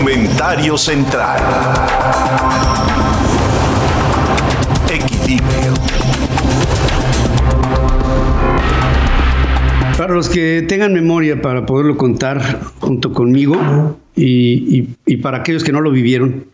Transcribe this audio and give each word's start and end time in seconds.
Comentario 0.00 0.78
central. 0.78 1.38
Equilibrio. 4.88 5.74
Para 9.98 10.14
los 10.14 10.30
que 10.30 10.64
tengan 10.66 10.94
memoria 10.94 11.42
para 11.42 11.66
poderlo 11.66 11.98
contar 11.98 12.62
junto 12.78 13.12
conmigo 13.12 13.98
y, 14.16 14.84
para 15.18 15.36
aquellos 15.36 15.62
que 15.62 15.72
no 15.72 15.82
lo 15.82 15.90
vivieron, 15.90 16.46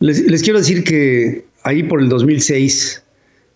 les, 0.00 0.42
quiero 0.42 0.58
decir 0.58 0.84
que 0.84 1.46
ahí 1.62 1.84
por 1.84 2.02
el 2.02 2.10
2006, 2.10 3.02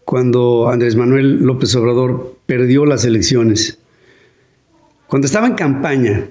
cuando 0.07 0.71
Andrés 0.71 0.97
Manuel 0.97 1.41
López 1.45 1.77
Obrador 1.77 2.39
perdió 2.47 2.87
las 2.87 3.05
elecciones, 3.05 3.79
cuando 5.07 5.27
estaba 5.27 5.47
en 5.49 5.53
campaña 5.53 6.31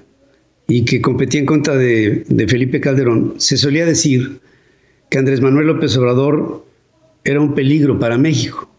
y 0.70 0.84
que 0.84 1.00
competía 1.00 1.40
en 1.40 1.46
contra 1.46 1.76
de, 1.76 2.24
de 2.28 2.48
Felipe 2.48 2.80
Calderón, 2.80 3.34
se 3.38 3.56
solía 3.56 3.84
decir 3.84 4.40
que 5.08 5.18
Andrés 5.18 5.40
Manuel 5.40 5.66
López 5.66 5.96
Obrador 5.96 6.64
era 7.24 7.40
un 7.40 7.56
peligro 7.56 7.98
para 7.98 8.16
México 8.16 8.70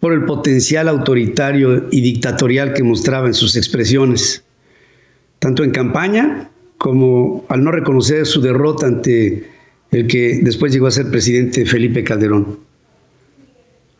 por 0.00 0.12
el 0.12 0.24
potencial 0.24 0.88
autoritario 0.88 1.86
y 1.92 2.00
dictatorial 2.00 2.72
que 2.72 2.82
mostraba 2.82 3.28
en 3.28 3.34
sus 3.34 3.54
expresiones, 3.56 4.42
tanto 5.38 5.62
en 5.62 5.70
campaña 5.70 6.50
como 6.76 7.44
al 7.48 7.62
no 7.62 7.70
reconocer 7.70 8.26
su 8.26 8.40
derrota 8.40 8.86
ante 8.86 9.48
el 9.92 10.08
que 10.08 10.40
después 10.42 10.72
llegó 10.72 10.88
a 10.88 10.90
ser 10.90 11.08
presidente 11.08 11.66
Felipe 11.66 12.02
Calderón. 12.02 12.58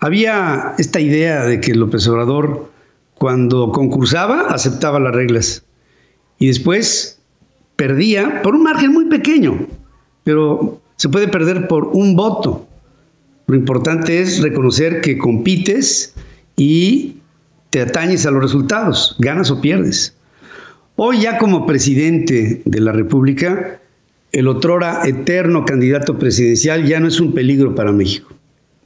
Había 0.01 0.75
esta 0.79 0.99
idea 0.99 1.45
de 1.45 1.61
que 1.61 1.73
López 1.73 2.09
Obrador, 2.09 2.69
cuando 3.15 3.71
concursaba, 3.71 4.49
aceptaba 4.49 4.99
las 4.99 5.15
reglas 5.15 5.65
y 6.41 6.49
después 6.49 7.21
perdía 7.77 8.43
por 8.43 8.57
un 8.57 8.65
margen 8.65 8.93
muy 8.93 9.05
pequeño, 9.05 9.69
pero 10.25 10.81
se 10.97 11.09
puede 11.09 11.29
perder 11.29 11.69
por 11.69 11.89
un 11.93 12.17
voto. 12.17 12.67
Lo 13.47 13.57
importante 13.57 14.21
es 14.21 14.43
reconocer 14.43 15.01
que 15.03 15.19
compites 15.19 16.15
y 16.57 17.17
te 17.71 17.83
atañes 17.83 18.27
a 18.27 18.31
los 18.31 18.43
resultados, 18.43 19.17
ganas 19.19 19.51
o 19.51 19.61
pierdes. 19.61 20.17
Hoy 20.97 21.21
ya 21.21 21.39
como 21.39 21.67
presidente 21.67 22.63
de 22.65 22.81
la 22.81 22.93
República, 22.93 23.79
el 24.33 24.49
otrora 24.49 25.03
eterno 25.05 25.65
candidato 25.65 26.19
presidencial 26.19 26.87
ya 26.87 27.01
no 27.01 27.09
es 27.09 27.21
un 27.21 27.35
peligro 27.35 27.75
para 27.75 27.93
México, 27.93 28.33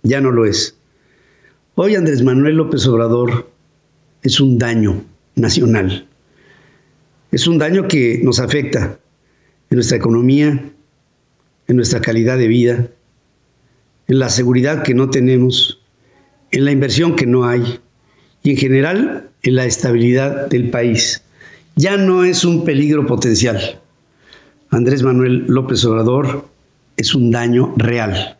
ya 0.02 0.20
no 0.20 0.30
lo 0.30 0.44
es. 0.44 0.76
Hoy 1.76 1.94
Andrés 1.94 2.22
Manuel 2.22 2.56
López 2.56 2.86
Obrador 2.86 3.48
es 4.22 4.40
un 4.40 4.58
daño 4.58 5.04
nacional, 5.36 6.08
es 7.34 7.48
un 7.48 7.58
daño 7.58 7.88
que 7.88 8.20
nos 8.22 8.38
afecta 8.38 8.96
en 9.68 9.76
nuestra 9.76 9.96
economía, 9.96 10.70
en 11.66 11.76
nuestra 11.76 12.00
calidad 12.00 12.38
de 12.38 12.46
vida, 12.46 12.86
en 14.06 14.18
la 14.20 14.28
seguridad 14.28 14.84
que 14.84 14.94
no 14.94 15.10
tenemos, 15.10 15.80
en 16.52 16.64
la 16.64 16.70
inversión 16.70 17.16
que 17.16 17.26
no 17.26 17.44
hay 17.44 17.80
y 18.44 18.52
en 18.52 18.56
general 18.56 19.30
en 19.42 19.56
la 19.56 19.66
estabilidad 19.66 20.46
del 20.46 20.70
país. 20.70 21.24
Ya 21.74 21.96
no 21.96 22.22
es 22.22 22.44
un 22.44 22.64
peligro 22.64 23.04
potencial. 23.04 23.80
Andrés 24.70 25.02
Manuel 25.02 25.44
López 25.48 25.84
Obrador 25.86 26.48
es 26.96 27.16
un 27.16 27.32
daño 27.32 27.74
real. 27.76 28.38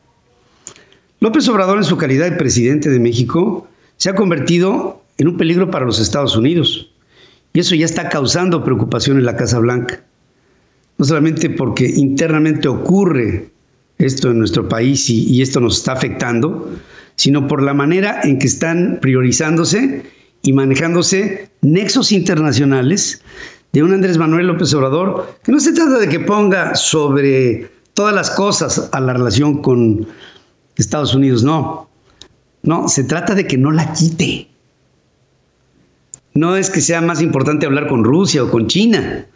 López 1.19 1.49
Obrador 1.49 1.79
en 1.79 1.85
su 1.85 1.97
calidad 1.97 2.31
de 2.31 2.37
presidente 2.37 2.91
de 2.91 3.01
México 3.01 3.67
se 3.97 4.11
ha 4.11 4.15
convertido 4.15 5.03
en 5.19 5.27
un 5.27 5.37
peligro 5.37 5.69
para 5.73 5.85
los 5.85 5.99
Estados 5.99 6.37
Unidos 6.37 6.94
y 7.55 7.61
eso 7.61 7.77
ya 7.77 7.87
está 7.87 8.09
causando 8.09 8.65
preocupación 8.65 9.17
en 9.17 9.25
la 9.25 9.37
Casa 9.37 9.61
Blanca. 9.61 10.03
No 10.99 11.05
solamente 11.05 11.49
porque 11.49 11.87
internamente 11.87 12.67
ocurre 12.69 13.49
esto 13.99 14.33
en 14.33 14.41
nuestro 14.41 14.69
país 14.69 15.09
y, 15.09 15.41
esto 15.41 15.61
nos 15.61 15.79
está 15.79 15.93
afectando, 15.93 16.69
sino 17.15 17.47
por 17.47 17.63
la 17.63 17.73
manera 17.73 18.21
en 18.25 18.41
que 18.41 18.49
están 18.49 18.99
priorizándose 19.01 20.03
y 20.43 20.53
manejándose 20.53 21.49
nexos 21.63 22.11
internacionales 22.11 23.23
de 23.73 23.85
un 23.85 23.93
Andrés 23.93 24.19
Manuel 24.19 24.49
López 24.49 24.75
Obrador, 24.75 25.39
que 25.45 25.53
no 25.53 25.61
se 25.61 25.73
trata 25.73 25.99
de 25.99 26.09
que 26.09 26.21
ponga 26.21 26.75
sobre 26.75 27.71
todas 27.95 28.15
las 28.15 28.31
cosas 28.31 28.89
a 28.93 29.01
la 29.01 29.13
relación 29.13 29.63
con 29.63 30.09
Estados 30.77 31.15
Unidos, 31.15 31.45
no. 31.45 31.89
No, 32.63 32.89
se 32.89 33.05
trata 33.05 33.37
de 33.37 33.47
que 33.47 33.59
no 33.59 33.71
la 33.71 33.93
quite. 33.93 34.49
No 36.35 36.57
es 36.57 36.69
que 36.69 36.81
sea 36.81 37.01
más 37.01 37.23
importante 37.23 37.65
hablar 37.65 37.87
con 37.87 38.03
Rusia 38.03 38.43
o 38.43 38.51
con 38.51 38.67
China. 38.67 39.27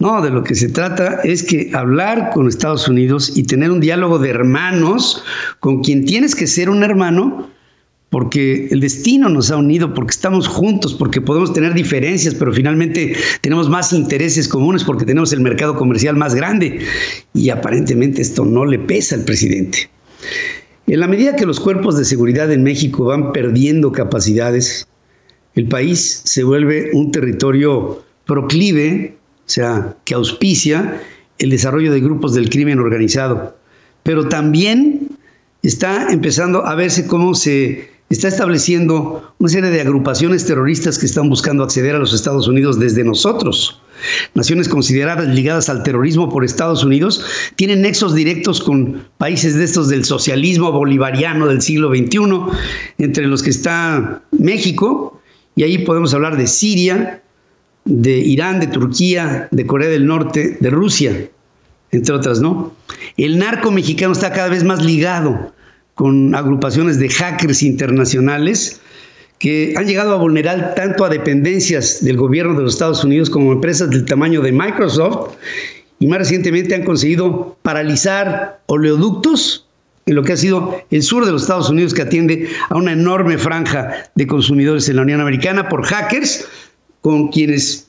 No, 0.00 0.20
de 0.20 0.30
lo 0.30 0.42
que 0.42 0.56
se 0.56 0.68
trata 0.68 1.20
es 1.22 1.44
que 1.44 1.70
hablar 1.72 2.30
con 2.34 2.48
Estados 2.48 2.88
Unidos 2.88 3.32
y 3.36 3.44
tener 3.44 3.70
un 3.70 3.80
diálogo 3.80 4.18
de 4.18 4.30
hermanos 4.30 5.22
con 5.60 5.82
quien 5.82 6.04
tienes 6.04 6.34
que 6.34 6.48
ser 6.48 6.68
un 6.68 6.82
hermano, 6.82 7.48
porque 8.10 8.68
el 8.72 8.80
destino 8.80 9.28
nos 9.28 9.50
ha 9.50 9.56
unido, 9.56 9.94
porque 9.94 10.10
estamos 10.10 10.48
juntos, 10.48 10.94
porque 10.94 11.20
podemos 11.20 11.52
tener 11.52 11.74
diferencias, 11.74 12.34
pero 12.34 12.52
finalmente 12.52 13.16
tenemos 13.40 13.70
más 13.70 13.92
intereses 13.92 14.48
comunes 14.48 14.84
porque 14.84 15.04
tenemos 15.04 15.32
el 15.32 15.40
mercado 15.40 15.76
comercial 15.76 16.16
más 16.16 16.34
grande. 16.34 16.80
Y 17.34 17.50
aparentemente 17.50 18.20
esto 18.20 18.44
no 18.44 18.64
le 18.64 18.80
pesa 18.80 19.14
al 19.14 19.24
presidente. 19.24 19.88
En 20.88 21.00
la 21.00 21.06
medida 21.06 21.36
que 21.36 21.46
los 21.46 21.60
cuerpos 21.60 21.96
de 21.96 22.04
seguridad 22.04 22.52
en 22.52 22.64
México 22.64 23.04
van 23.04 23.32
perdiendo 23.32 23.92
capacidades, 23.92 24.88
el 25.56 25.66
país 25.68 26.22
se 26.24 26.44
vuelve 26.44 26.90
un 26.92 27.10
territorio 27.10 28.04
proclive 28.24 29.16
o 29.46 29.48
sea, 29.48 29.96
que 30.04 30.14
auspicia 30.14 31.00
el 31.38 31.50
desarrollo 31.50 31.92
de 31.92 32.00
grupos 32.00 32.34
del 32.34 32.50
crimen 32.50 32.80
organizado. 32.80 33.56
Pero 34.02 34.28
también 34.28 35.08
está 35.62 36.12
empezando 36.12 36.66
a 36.66 36.74
verse 36.74 37.06
cómo 37.06 37.34
se 37.34 37.90
está 38.10 38.28
estableciendo 38.28 39.34
una 39.38 39.48
serie 39.48 39.70
de 39.70 39.80
agrupaciones 39.80 40.46
terroristas 40.46 40.98
que 40.98 41.06
están 41.06 41.28
buscando 41.28 41.62
acceder 41.62 41.94
a 41.94 41.98
los 41.98 42.12
Estados 42.12 42.48
Unidos 42.48 42.78
desde 42.78 43.04
nosotros. 43.04 43.80
Naciones 44.34 44.68
consideradas 44.68 45.28
ligadas 45.28 45.68
al 45.68 45.82
terrorismo 45.82 46.28
por 46.28 46.44
Estados 46.44 46.84
Unidos 46.84 47.24
tienen 47.54 47.82
nexos 47.82 48.14
directos 48.14 48.60
con 48.60 49.04
países 49.18 49.54
de 49.54 49.64
estos 49.64 49.88
del 49.88 50.04
socialismo 50.04 50.72
bolivariano 50.72 51.46
del 51.46 51.62
siglo 51.62 51.90
XXI, 51.90 52.18
entre 52.98 53.26
los 53.26 53.42
que 53.42 53.50
está 53.50 54.22
México, 54.32 55.15
y 55.56 55.62
ahí 55.62 55.78
podemos 55.78 56.14
hablar 56.14 56.36
de 56.36 56.46
Siria, 56.46 57.22
de 57.86 58.18
Irán, 58.18 58.60
de 58.60 58.66
Turquía, 58.66 59.48
de 59.50 59.66
Corea 59.66 59.88
del 59.88 60.06
Norte, 60.06 60.58
de 60.60 60.70
Rusia, 60.70 61.28
entre 61.90 62.14
otras, 62.14 62.40
¿no? 62.40 62.74
El 63.16 63.38
narco 63.38 63.70
mexicano 63.70 64.12
está 64.12 64.32
cada 64.32 64.48
vez 64.48 64.62
más 64.64 64.84
ligado 64.84 65.52
con 65.94 66.34
agrupaciones 66.34 66.98
de 66.98 67.08
hackers 67.08 67.62
internacionales 67.62 68.82
que 69.38 69.74
han 69.76 69.86
llegado 69.86 70.12
a 70.12 70.18
vulnerar 70.18 70.74
tanto 70.74 71.04
a 71.04 71.08
dependencias 71.08 72.04
del 72.04 72.18
gobierno 72.18 72.54
de 72.54 72.64
los 72.64 72.74
Estados 72.74 73.02
Unidos 73.02 73.30
como 73.30 73.52
empresas 73.52 73.88
del 73.90 74.04
tamaño 74.04 74.42
de 74.42 74.52
Microsoft 74.52 75.36
y 75.98 76.06
más 76.06 76.18
recientemente 76.18 76.74
han 76.74 76.84
conseguido 76.84 77.56
paralizar 77.62 78.60
oleoductos 78.66 79.65
en 80.06 80.14
lo 80.14 80.22
que 80.22 80.32
ha 80.32 80.36
sido 80.36 80.82
el 80.90 81.02
sur 81.02 81.26
de 81.26 81.32
los 81.32 81.42
Estados 81.42 81.68
Unidos 81.68 81.92
que 81.92 82.02
atiende 82.02 82.48
a 82.70 82.76
una 82.76 82.92
enorme 82.92 83.38
franja 83.38 83.90
de 84.14 84.26
consumidores 84.26 84.88
en 84.88 84.96
la 84.96 85.02
Unión 85.02 85.20
Americana 85.20 85.68
por 85.68 85.84
hackers 85.84 86.46
con 87.00 87.28
quienes 87.28 87.88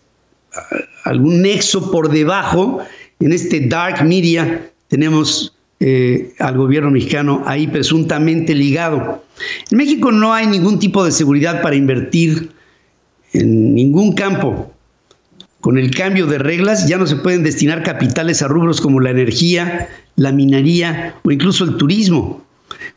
algún 1.03 1.41
nexo 1.41 1.91
por 1.91 2.09
debajo, 2.09 2.79
en 3.19 3.33
este 3.33 3.59
dark 3.67 4.03
media 4.03 4.69
tenemos 4.87 5.55
eh, 5.79 6.33
al 6.39 6.57
gobierno 6.57 6.89
mexicano 6.89 7.43
ahí 7.45 7.67
presuntamente 7.67 8.55
ligado. 8.55 9.23
En 9.71 9.77
México 9.77 10.11
no 10.11 10.33
hay 10.33 10.47
ningún 10.47 10.79
tipo 10.79 11.05
de 11.05 11.11
seguridad 11.11 11.61
para 11.61 11.75
invertir 11.75 12.51
en 13.33 13.75
ningún 13.75 14.13
campo. 14.13 14.73
Con 15.61 15.77
el 15.77 15.93
cambio 15.93 16.25
de 16.27 16.39
reglas 16.39 16.87
ya 16.87 16.97
no 16.97 17.05
se 17.05 17.15
pueden 17.17 17.43
destinar 17.43 17.83
capitales 17.83 18.41
a 18.41 18.47
rubros 18.47 18.81
como 18.81 18.99
la 18.99 19.11
energía, 19.11 19.89
la 20.17 20.31
minería 20.33 21.15
o 21.23 21.31
incluso 21.31 21.63
el 21.63 21.77
turismo. 21.77 22.45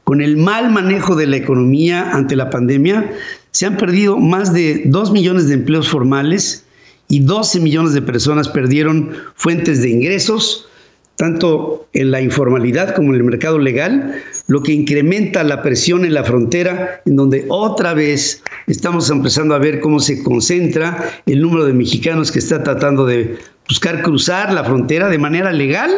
Con 0.03 0.21
el 0.21 0.37
mal 0.37 0.71
manejo 0.71 1.15
de 1.15 1.29
la 1.29 1.37
economía 1.37 2.11
ante 2.11 2.35
la 2.35 2.51
pandemia, 2.51 3.13
se 3.53 3.67
han 3.67 3.77
perdido 3.77 4.19
más 4.19 4.53
de 4.53 4.83
2 4.87 5.13
millones 5.13 5.47
de 5.47 5.55
empleos 5.55 5.89
formales 5.89 6.65
y 7.09 7.21
12 7.21 7.61
millones 7.61 7.93
de 7.93 8.03
personas 8.03 8.49
perdieron 8.49 9.11
fuentes 9.35 9.83
de 9.83 9.91
ingresos, 9.91 10.69
tanto 11.17 11.89
en 11.93 12.11
la 12.11 12.21
informalidad 12.21 12.95
como 12.95 13.11
en 13.11 13.17
el 13.17 13.25
mercado 13.25 13.59
legal, 13.59 14.15
lo 14.47 14.63
que 14.63 14.73
incrementa 14.73 15.45
la 15.45 15.63
presión 15.63 16.05
en 16.05 16.15
la 16.15 16.25
frontera, 16.25 17.03
en 17.05 17.17
donde 17.17 17.45
otra 17.49 17.95
vez 17.95 18.43
estamos 18.67 19.11
empezando 19.11 19.55
a 19.55 19.59
ver 19.59 19.81
cómo 19.81 20.01
se 20.01 20.23
concentra 20.23 21.21
el 21.27 21.43
número 21.43 21.67
de 21.67 21.75
mexicanos 21.75 22.33
que 22.33 22.39
está 22.39 22.63
tratando 22.63 23.05
de 23.05 23.39
buscar 23.69 24.03
cruzar 24.03 24.53
la 24.53 24.65
frontera 24.65 25.09
de 25.09 25.19
manera 25.19 25.53
legal 25.53 25.91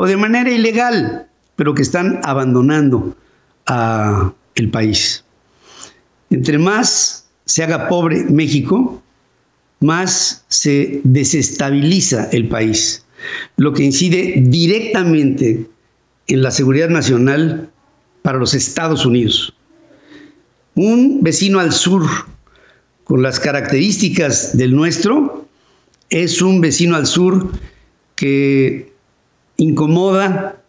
o 0.00 0.06
de 0.06 0.16
manera 0.16 0.50
ilegal, 0.50 1.28
pero 1.56 1.74
que 1.74 1.82
están 1.82 2.20
abandonando 2.24 3.14
a 3.66 4.32
el 4.54 4.70
país. 4.70 5.22
Entre 6.30 6.56
más 6.56 7.28
se 7.44 7.62
haga 7.64 7.86
pobre 7.86 8.24
México, 8.30 9.02
más 9.80 10.42
se 10.48 11.02
desestabiliza 11.04 12.30
el 12.32 12.48
país. 12.48 13.04
lo 13.58 13.74
que 13.74 13.82
incide 13.82 14.36
directamente 14.46 15.66
en 16.28 16.40
la 16.40 16.50
seguridad 16.50 16.88
nacional 16.88 17.68
para 18.22 18.38
los 18.38 18.54
Estados 18.54 19.04
Unidos. 19.04 19.52
Un 20.76 21.22
vecino 21.22 21.60
al 21.60 21.72
sur 21.72 22.06
con 23.04 23.20
las 23.20 23.38
características 23.38 24.56
del 24.56 24.74
nuestro 24.74 25.46
es 26.08 26.40
un 26.40 26.62
vecino 26.62 26.96
al 26.96 27.06
sur 27.06 27.52
que 28.16 28.89
incomoda, 29.60 30.62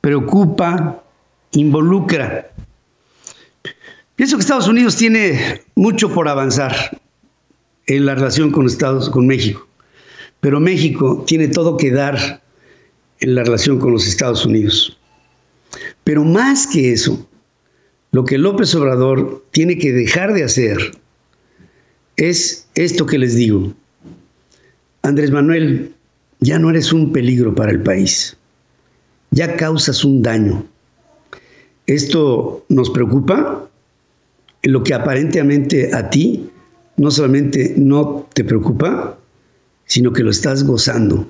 preocupa, 0.00 1.02
involucra. 1.52 2.50
Pienso 4.16 4.36
que 4.36 4.40
Estados 4.40 4.66
Unidos 4.66 4.96
tiene 4.96 5.62
mucho 5.76 6.12
por 6.12 6.28
avanzar 6.28 7.00
en 7.86 8.04
la 8.04 8.16
relación 8.16 8.50
con 8.50 8.66
Estados 8.66 9.08
con 9.08 9.28
México, 9.28 9.66
pero 10.40 10.58
México 10.58 11.24
tiene 11.26 11.46
todo 11.46 11.76
que 11.76 11.92
dar 11.92 12.42
en 13.20 13.34
la 13.36 13.44
relación 13.44 13.78
con 13.78 13.92
los 13.92 14.08
Estados 14.08 14.44
Unidos. 14.44 14.98
Pero 16.02 16.24
más 16.24 16.66
que 16.66 16.92
eso, 16.92 17.28
lo 18.10 18.24
que 18.24 18.38
López 18.38 18.74
Obrador 18.74 19.44
tiene 19.52 19.78
que 19.78 19.92
dejar 19.92 20.34
de 20.34 20.42
hacer 20.42 20.78
es 22.16 22.68
esto 22.74 23.06
que 23.06 23.18
les 23.18 23.36
digo. 23.36 23.72
Andrés 25.02 25.30
Manuel, 25.30 25.94
ya 26.40 26.58
no 26.58 26.70
eres 26.70 26.92
un 26.92 27.12
peligro 27.12 27.54
para 27.54 27.70
el 27.70 27.82
país, 27.82 28.36
ya 29.30 29.56
causas 29.56 30.04
un 30.04 30.22
daño. 30.22 30.66
Esto 31.86 32.64
nos 32.68 32.90
preocupa, 32.90 33.68
lo 34.62 34.82
que 34.82 34.94
aparentemente 34.94 35.94
a 35.94 36.10
ti 36.10 36.50
no 36.96 37.10
solamente 37.10 37.74
no 37.76 38.28
te 38.34 38.44
preocupa, 38.44 39.18
sino 39.86 40.12
que 40.12 40.22
lo 40.22 40.30
estás 40.30 40.64
gozando. 40.64 41.26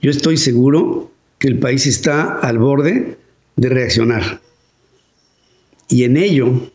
Yo 0.00 0.10
estoy 0.10 0.36
seguro 0.36 1.10
que 1.38 1.48
el 1.48 1.58
país 1.58 1.86
está 1.86 2.38
al 2.38 2.58
borde 2.58 3.18
de 3.56 3.68
reaccionar. 3.68 4.40
Y 5.88 6.04
en 6.04 6.16
ello, 6.16 6.70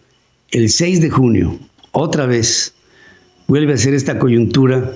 el 0.52 0.70
6 0.70 1.02
de 1.02 1.10
junio, 1.10 1.60
otra 1.92 2.26
vez, 2.26 2.74
vuelve 3.48 3.74
a 3.74 3.78
ser 3.78 3.94
esta 3.94 4.20
coyuntura 4.20 4.94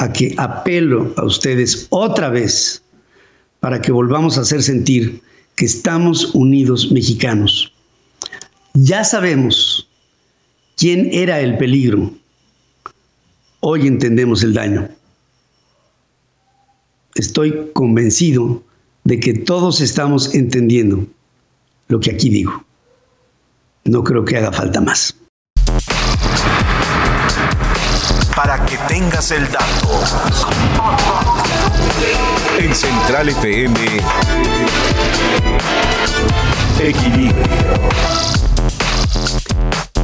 a 0.00 0.10
que 0.10 0.34
apelo 0.38 1.12
a 1.18 1.24
ustedes 1.26 1.86
otra 1.90 2.30
vez 2.30 2.82
para 3.60 3.82
que 3.82 3.92
volvamos 3.92 4.38
a 4.38 4.40
hacer 4.40 4.62
sentir 4.62 5.22
que 5.56 5.66
estamos 5.66 6.34
unidos 6.34 6.90
mexicanos. 6.90 7.70
Ya 8.72 9.04
sabemos 9.04 9.86
quién 10.78 11.10
era 11.12 11.40
el 11.40 11.58
peligro. 11.58 12.14
Hoy 13.60 13.86
entendemos 13.86 14.42
el 14.42 14.54
daño. 14.54 14.88
Estoy 17.14 17.70
convencido 17.74 18.62
de 19.04 19.20
que 19.20 19.34
todos 19.34 19.82
estamos 19.82 20.34
entendiendo 20.34 21.06
lo 21.88 22.00
que 22.00 22.12
aquí 22.12 22.30
digo. 22.30 22.64
No 23.84 24.02
creo 24.02 24.24
que 24.24 24.38
haga 24.38 24.50
falta 24.50 24.80
más. 24.80 25.14
Tengas 28.90 29.30
el 29.30 29.44
dato. 29.52 29.88
En 32.58 32.74
Central 32.74 33.28
FM, 33.28 33.78
Equilibrio. 36.82 37.44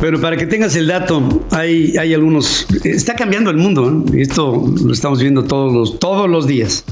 Pero 0.00 0.20
para 0.20 0.36
que 0.36 0.46
tengas 0.46 0.76
el 0.76 0.86
dato, 0.86 1.44
hay, 1.50 1.96
hay 1.96 2.14
algunos. 2.14 2.64
Está 2.84 3.16
cambiando 3.16 3.50
el 3.50 3.56
mundo. 3.56 4.04
¿eh? 4.12 4.22
Esto 4.22 4.64
lo 4.84 4.92
estamos 4.92 5.20
viendo 5.20 5.42
todos 5.42 5.72
los, 5.72 5.98
todos 5.98 6.30
los 6.30 6.46
días. 6.46 6.84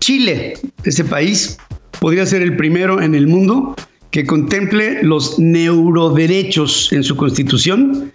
Chile, 0.00 0.54
ese 0.82 1.04
país, 1.04 1.56
podría 2.00 2.26
ser 2.26 2.42
el 2.42 2.56
primero 2.56 3.00
en 3.00 3.14
el 3.14 3.28
mundo 3.28 3.76
que 4.10 4.26
contemple 4.26 5.04
los 5.04 5.38
neuroderechos 5.38 6.92
en 6.92 7.04
su 7.04 7.14
constitución, 7.14 8.10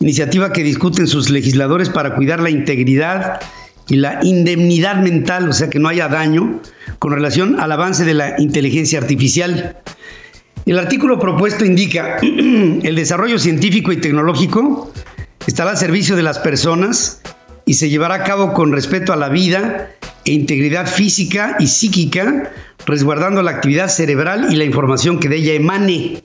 iniciativa 0.00 0.50
que 0.52 0.62
discuten 0.62 1.06
sus 1.06 1.28
legisladores 1.28 1.90
para 1.90 2.14
cuidar 2.14 2.40
la 2.40 2.50
integridad 2.50 3.40
y 3.88 3.96
la 3.96 4.20
indemnidad 4.22 4.96
mental, 4.96 5.48
o 5.48 5.52
sea, 5.52 5.68
que 5.68 5.78
no 5.78 5.88
haya 5.88 6.08
daño 6.08 6.60
con 6.98 7.12
relación 7.12 7.60
al 7.60 7.70
avance 7.70 8.04
de 8.04 8.14
la 8.14 8.40
inteligencia 8.40 8.98
artificial. 8.98 9.76
El 10.64 10.78
artículo 10.78 11.18
propuesto 11.18 11.66
indica 11.66 12.16
el 12.22 12.94
desarrollo 12.96 13.38
científico 13.38 13.92
y 13.92 13.98
tecnológico 13.98 14.90
estará 15.46 15.70
al 15.70 15.78
servicio 15.78 16.16
de 16.16 16.22
las 16.22 16.38
personas 16.38 17.20
y 17.66 17.74
se 17.74 17.90
llevará 17.90 18.14
a 18.14 18.24
cabo 18.24 18.54
con 18.54 18.72
respeto 18.72 19.12
a 19.12 19.16
la 19.16 19.28
vida 19.28 19.90
e 20.24 20.32
integridad 20.32 20.86
física 20.86 21.56
y 21.58 21.66
psíquica, 21.66 22.50
resguardando 22.86 23.42
la 23.42 23.50
actividad 23.50 23.88
cerebral 23.88 24.48
y 24.50 24.56
la 24.56 24.64
información 24.64 25.18
que 25.18 25.28
de 25.28 25.36
ella 25.36 25.52
emane. 25.52 26.22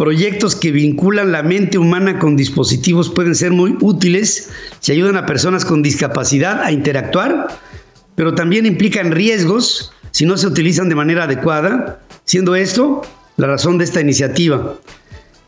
Proyectos 0.00 0.56
que 0.56 0.72
vinculan 0.72 1.30
la 1.30 1.42
mente 1.42 1.76
humana 1.76 2.18
con 2.18 2.34
dispositivos 2.34 3.10
pueden 3.10 3.34
ser 3.34 3.50
muy 3.50 3.76
útiles 3.82 4.48
si 4.78 4.92
ayudan 4.92 5.18
a 5.18 5.26
personas 5.26 5.66
con 5.66 5.82
discapacidad 5.82 6.62
a 6.62 6.72
interactuar, 6.72 7.48
pero 8.14 8.34
también 8.34 8.64
implican 8.64 9.12
riesgos 9.12 9.92
si 10.10 10.24
no 10.24 10.38
se 10.38 10.46
utilizan 10.46 10.88
de 10.88 10.94
manera 10.94 11.24
adecuada, 11.24 12.00
siendo 12.24 12.54
esto 12.54 13.02
la 13.36 13.48
razón 13.48 13.76
de 13.76 13.84
esta 13.84 14.00
iniciativa. 14.00 14.78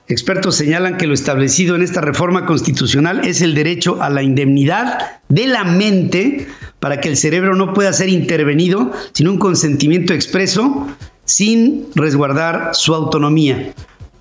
Expertos 0.06 0.56
señalan 0.56 0.98
que 0.98 1.06
lo 1.06 1.14
establecido 1.14 1.74
en 1.74 1.80
esta 1.80 2.02
reforma 2.02 2.44
constitucional 2.44 3.26
es 3.26 3.40
el 3.40 3.54
derecho 3.54 4.02
a 4.02 4.10
la 4.10 4.22
indemnidad 4.22 5.22
de 5.30 5.46
la 5.46 5.64
mente 5.64 6.46
para 6.78 7.00
que 7.00 7.08
el 7.08 7.16
cerebro 7.16 7.56
no 7.56 7.72
pueda 7.72 7.94
ser 7.94 8.10
intervenido 8.10 8.92
sin 9.14 9.28
un 9.28 9.38
consentimiento 9.38 10.12
expreso, 10.12 10.88
sin 11.24 11.86
resguardar 11.94 12.74
su 12.74 12.94
autonomía. 12.94 13.72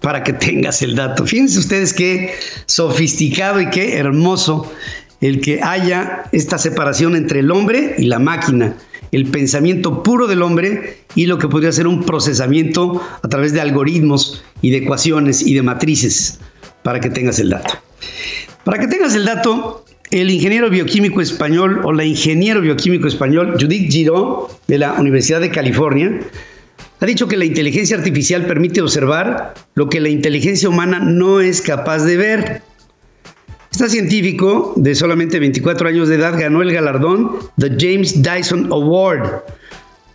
Para 0.01 0.23
que 0.23 0.33
tengas 0.33 0.81
el 0.81 0.95
dato. 0.95 1.25
Fíjense 1.25 1.59
ustedes 1.59 1.93
qué 1.93 2.33
sofisticado 2.65 3.61
y 3.61 3.69
qué 3.69 3.97
hermoso 3.97 4.71
el 5.21 5.39
que 5.41 5.61
haya 5.61 6.23
esta 6.31 6.57
separación 6.57 7.15
entre 7.15 7.39
el 7.39 7.51
hombre 7.51 7.95
y 7.97 8.05
la 8.05 8.19
máquina 8.19 8.75
el 9.11 9.25
pensamiento 9.27 10.03
puro 10.03 10.27
del 10.27 10.41
hombre 10.41 10.97
y 11.15 11.25
lo 11.25 11.37
que 11.37 11.47
podría 11.47 11.71
ser 11.71 11.87
un 11.87 12.03
procesamiento 12.03 13.01
a 13.21 13.27
través 13.27 13.53
de 13.53 13.61
algoritmos 13.61 14.43
y 14.61 14.71
de 14.71 14.77
ecuaciones 14.77 15.41
y 15.41 15.53
de 15.53 15.61
matrices, 15.61 16.39
para 16.83 16.99
que 16.99 17.09
tengas 17.09 17.39
el 17.39 17.49
dato. 17.49 17.73
Para 18.63 18.79
que 18.79 18.87
tengas 18.87 19.13
el 19.15 19.25
dato, 19.25 19.85
el 20.11 20.29
ingeniero 20.29 20.69
bioquímico 20.69 21.21
español 21.21 21.81
o 21.83 21.91
la 21.91 22.05
ingeniero 22.05 22.61
bioquímico 22.61 23.07
español 23.07 23.55
Judith 23.59 23.91
Giró 23.91 24.49
de 24.67 24.77
la 24.77 24.93
Universidad 24.93 25.41
de 25.41 25.49
California 25.49 26.19
ha 27.01 27.05
dicho 27.07 27.27
que 27.27 27.35
la 27.35 27.45
inteligencia 27.45 27.97
artificial 27.97 28.45
permite 28.45 28.79
observar 28.79 29.55
lo 29.73 29.89
que 29.89 29.99
la 29.99 30.09
inteligencia 30.09 30.69
humana 30.69 30.99
no 30.99 31.41
es 31.41 31.59
capaz 31.61 32.03
de 32.03 32.15
ver. 32.15 32.61
Este 33.71 33.89
científico 33.89 34.73
de 34.75 34.93
solamente 34.93 35.39
24 35.39 35.89
años 35.89 36.09
de 36.09 36.15
edad 36.15 36.39
ganó 36.39 36.61
el 36.61 36.71
galardón 36.71 37.31
The 37.57 37.71
James 37.79 38.21
Dyson 38.21 38.71
Award 38.71 39.41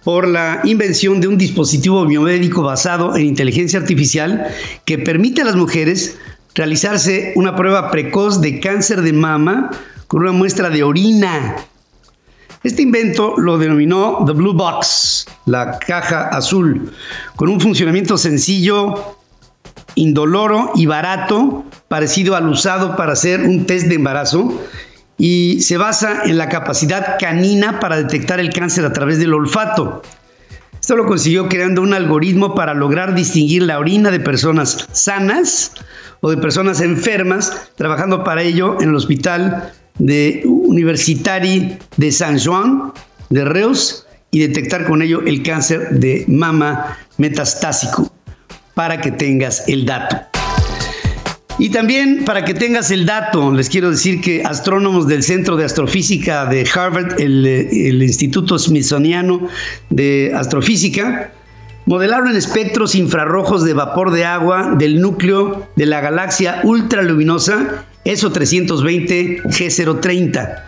por 0.05 0.29
la 0.29 0.61
invención 0.63 1.21
de 1.21 1.27
un 1.27 1.37
dispositivo 1.37 2.07
biomédico 2.07 2.63
basado 2.63 3.17
en 3.17 3.27
inteligencia 3.27 3.81
artificial 3.81 4.47
que 4.85 4.99
permite 4.99 5.43
a 5.43 5.47
las 5.47 5.57
mujeres 5.57 6.17
realizarse 6.55 7.33
una 7.35 7.57
prueba 7.57 7.91
precoz 7.91 8.41
de 8.41 8.61
cáncer 8.61 9.03
de 9.03 9.13
mama 9.13 9.73
con 10.07 10.23
una 10.23 10.31
muestra 10.31 10.71
de 10.71 10.85
orina. 10.85 11.57
Este 12.67 12.83
invento 12.83 13.35
lo 13.37 13.59
denominó 13.59 14.25
The 14.27 14.33
Blue 14.33 14.53
Box, 14.53 15.27
la 15.45 15.79
caja 15.79 16.23
azul, 16.31 16.93
con 17.37 17.49
un 17.49 17.61
funcionamiento 17.61 18.19
sencillo, 18.19 19.17
indoloro 19.95 20.73
y 20.75 20.87
barato, 20.87 21.65
parecido 21.87 22.35
al 22.35 22.49
usado 22.49 22.97
para 22.97 23.13
hacer 23.13 23.43
un 23.43 23.67
test 23.67 23.87
de 23.87 23.95
embarazo, 23.95 24.61
y 25.17 25.61
se 25.61 25.77
basa 25.77 26.25
en 26.25 26.39
la 26.39 26.49
capacidad 26.49 27.19
canina 27.21 27.79
para 27.79 27.99
detectar 27.99 28.41
el 28.41 28.53
cáncer 28.53 28.85
a 28.85 28.93
través 28.93 29.21
del 29.21 29.35
olfato. 29.35 30.03
Esto 30.81 30.97
lo 30.97 31.07
consiguió 31.07 31.49
creando 31.49 31.83
un 31.83 31.95
algoritmo 31.95 32.57
para 32.57 32.75
lograr 32.75 33.15
distinguir 33.15 33.63
la 33.63 33.79
orina 33.79 34.11
de 34.11 34.19
personas 34.19 34.89
sanas 34.91 35.71
o 36.21 36.31
de 36.31 36.37
personas 36.37 36.81
enfermas, 36.81 37.71
trabajando 37.77 38.25
para 38.25 38.43
ello 38.43 38.77
en 38.81 38.89
el 38.89 38.97
Hospital 38.97 39.73
de 39.99 40.43
Universitari 40.45 41.79
de 41.97 42.13
San 42.13 42.39
Juan 42.39 42.93
de 43.31 43.45
Reus 43.45 44.07
y 44.31 44.41
detectar 44.41 44.87
con 44.87 45.03
ello 45.03 45.23
el 45.27 45.43
cáncer 45.43 45.91
de 45.91 46.25
mama 46.29 46.99
metastásico 47.19 48.13
para 48.75 49.01
que 49.01 49.11
tengas 49.11 49.67
el 49.69 49.87
dato. 49.87 50.17
Y 51.59 51.71
también 51.71 52.25
para 52.27 52.45
que 52.45 52.53
tengas 52.53 52.91
el 52.91 53.07
dato, 53.07 53.51
les 53.51 53.71
quiero 53.71 53.91
decir 53.91 54.21
que 54.21 54.45
astrónomos 54.45 55.07
del 55.09 55.23
Centro 55.23 55.57
de 55.57 55.65
Astrofísica 55.65 56.45
de 56.45 56.69
Harvard, 56.75 57.19
el, 57.19 57.47
el 57.47 58.03
Instituto 58.03 58.59
Smithsoniano 58.59 59.49
de 59.89 60.33
Astrofísica, 60.35 61.33
modelaron 61.87 62.37
espectros 62.37 62.95
infrarrojos 62.95 63.65
de 63.65 63.73
vapor 63.73 64.11
de 64.11 64.27
agua 64.27 64.75
del 64.77 65.01
núcleo 65.01 65.67
de 65.77 65.87
la 65.87 66.03
galaxia 66.03 66.61
ultraluminosa 66.65 67.87
ESO 68.07 68.31
320 68.33 69.43
G030 69.43 70.63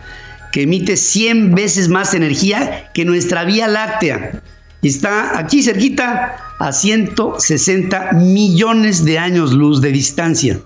que 0.51 0.63
emite 0.63 0.97
100 0.97 1.55
veces 1.55 1.89
más 1.89 2.13
energía 2.13 2.89
que 2.93 3.05
nuestra 3.05 3.43
Vía 3.45 3.67
Láctea. 3.67 4.41
Y 4.81 4.87
está 4.87 5.37
aquí 5.37 5.61
cerquita 5.61 6.37
a 6.59 6.71
160 6.71 8.13
millones 8.13 9.05
de 9.05 9.19
años 9.19 9.53
luz 9.53 9.81
de 9.81 9.91
distancia. 9.91 10.59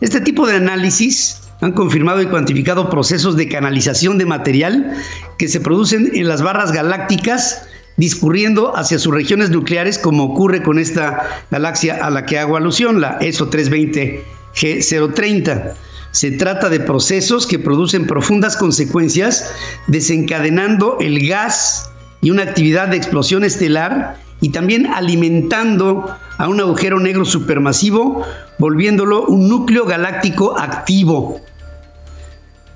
Este 0.00 0.20
tipo 0.20 0.46
de 0.46 0.56
análisis 0.56 1.42
han 1.60 1.72
confirmado 1.72 2.22
y 2.22 2.26
cuantificado 2.26 2.88
procesos 2.88 3.36
de 3.36 3.48
canalización 3.48 4.16
de 4.18 4.26
material 4.26 4.94
que 5.38 5.48
se 5.48 5.60
producen 5.60 6.10
en 6.14 6.28
las 6.28 6.42
barras 6.42 6.72
galácticas 6.72 7.62
discurriendo 7.96 8.76
hacia 8.76 8.98
sus 8.98 9.12
regiones 9.12 9.50
nucleares 9.50 9.98
como 9.98 10.24
ocurre 10.24 10.62
con 10.62 10.78
esta 10.78 11.44
galaxia 11.50 11.98
a 12.04 12.10
la 12.10 12.26
que 12.26 12.38
hago 12.38 12.56
alusión, 12.56 13.00
la 13.00 13.18
ESO 13.20 13.48
320 13.48 14.37
G030. 14.54 15.74
Se 16.10 16.30
trata 16.32 16.68
de 16.68 16.80
procesos 16.80 17.46
que 17.46 17.58
producen 17.58 18.06
profundas 18.06 18.56
consecuencias, 18.56 19.52
desencadenando 19.86 20.96
el 21.00 21.28
gas 21.28 21.90
y 22.20 22.30
una 22.30 22.42
actividad 22.42 22.88
de 22.88 22.96
explosión 22.96 23.44
estelar 23.44 24.16
y 24.40 24.50
también 24.50 24.86
alimentando 24.86 26.16
a 26.38 26.48
un 26.48 26.60
agujero 26.60 26.98
negro 27.00 27.24
supermasivo, 27.24 28.24
volviéndolo 28.58 29.26
un 29.26 29.48
núcleo 29.48 29.84
galáctico 29.84 30.58
activo. 30.58 31.40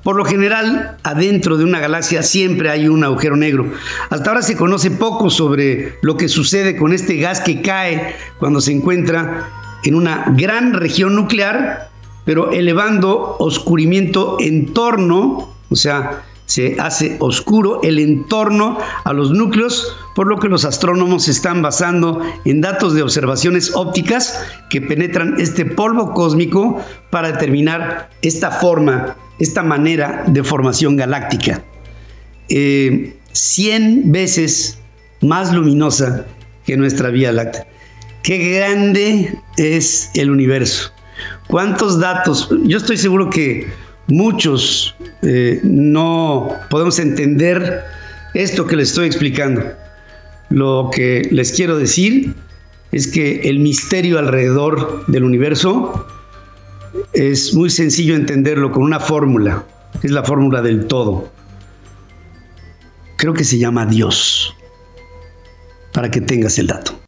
Por 0.03 0.17
lo 0.17 0.25
general, 0.25 0.97
adentro 1.05 1.57
de 1.57 1.65
una 1.65 1.79
galaxia 1.79 2.25
siempre 2.25 2.71
hay 2.71 2.89
un 2.89 3.05
agujero 3.05 3.37
negro. 3.37 3.73
Hasta 4.11 4.31
ahora 4.31 4.43
se 4.43 4.57
conoce 4.57 4.91
poco 4.91 5.31
sobre 5.31 5.97
lo 6.03 6.17
que 6.17 6.29
sucede 6.29 6.77
con 6.77 6.93
este 6.93 7.17
gas 7.19 7.41
que 7.41 7.63
cae 7.63 8.17
cuando 8.39 8.61
se 8.61 8.73
encuentra 8.73 9.49
en 9.85 9.95
una 9.95 10.33
gran 10.37 10.75
región 10.75 11.15
nuclear, 11.15 11.91
pero 12.25 12.53
elevando 12.53 13.37
oscurimiento 13.39 14.37
en 14.41 14.73
torno, 14.73 15.49
o 15.71 15.77
sea, 15.77 16.23
se 16.47 16.77
hace 16.79 17.17
oscuro 17.21 17.81
el 17.83 17.99
entorno 17.99 18.77
a 19.05 19.13
los 19.13 19.31
núcleos, 19.31 19.97
por 20.15 20.27
lo 20.27 20.39
que 20.39 20.49
los 20.49 20.65
astrónomos 20.65 21.29
están 21.29 21.63
basando 21.63 22.21
en 22.45 22.61
datos 22.61 22.95
de 22.95 23.03
observaciones 23.03 23.75
ópticas 23.75 24.39
que 24.69 24.83
penetran 24.83 25.37
este 25.39 25.65
polvo 25.65 26.13
cósmico 26.13 26.79
para 27.11 27.33
determinar 27.33 28.11
esta 28.21 28.51
forma, 28.51 29.17
esta 29.39 29.63
manera 29.63 30.25
de 30.27 30.45
formación 30.45 30.97
galáctica. 30.97 31.63
100 32.49 32.51
eh, 32.51 34.03
veces 34.05 34.79
más 35.23 35.55
luminosa 35.55 36.27
que 36.67 36.77
nuestra 36.77 37.09
Vía 37.09 37.33
Láctea. 37.33 37.72
Qué 38.23 38.39
grande 38.57 39.37
es 39.57 40.11
el 40.15 40.31
universo. 40.31 40.93
¿Cuántos 41.49 41.99
datos? 41.99 42.49
Yo 42.65 42.79
estoy 42.79 42.97
seguro 42.97 43.29
que 43.31 43.69
muchos 44.07 44.95
eh, 45.23 45.61
no 45.65 46.49
podemos 46.71 46.99
entender 46.99 47.83
esto 48.35 48.67
que 48.67 48.77
les 48.77 48.91
estoy 48.91 49.07
explicando. 49.07 49.63
Lo 50.51 50.91
que 50.95 51.29
les 51.33 51.53
quiero 51.53 51.77
decir 51.79 52.35
es 52.93 53.09
que 53.09 53.41
el 53.49 53.59
misterio 53.59 54.19
alrededor 54.19 55.05
del 55.07 55.25
universo 55.25 56.07
es 57.15 57.55
muy 57.55 57.71
sencillo 57.71 58.15
entenderlo 58.15 58.71
con 58.71 58.83
una 58.85 59.01
fórmula, 59.01 59.65
es 60.03 60.11
la 60.11 60.23
fórmula 60.23 60.63
del 60.63 60.87
todo. 60.87 61.31
Creo 63.17 63.35
que 63.35 63.45
se 63.45 63.59
llama 63.59 63.87
Dios, 63.87 64.55
para 65.93 66.11
que 66.11 66.21
tengas 66.21 66.59
el 66.59 66.67
dato. 66.67 67.02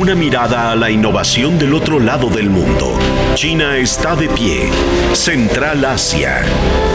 Una 0.00 0.14
mirada 0.14 0.72
a 0.72 0.76
la 0.76 0.90
innovación 0.90 1.58
del 1.58 1.74
otro 1.74 2.00
lado 2.00 2.30
del 2.30 2.48
mundo. 2.48 2.98
China 3.34 3.76
está 3.76 4.16
de 4.16 4.30
pie. 4.30 4.70
Central 5.12 5.84
Asia. 5.84 6.40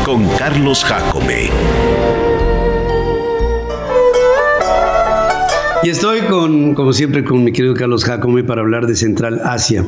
Con 0.03 0.27
Carlos 0.29 0.83
Jacome. 0.83 1.51
Y 5.83 5.89
estoy 5.89 6.21
con, 6.21 6.73
como 6.73 6.93
siempre, 6.93 7.23
con 7.23 7.43
mi 7.43 7.51
querido 7.51 7.75
Carlos 7.75 8.03
Jacome 8.03 8.43
para 8.43 8.61
hablar 8.61 8.87
de 8.87 8.95
Central 8.95 9.39
Asia. 9.43 9.85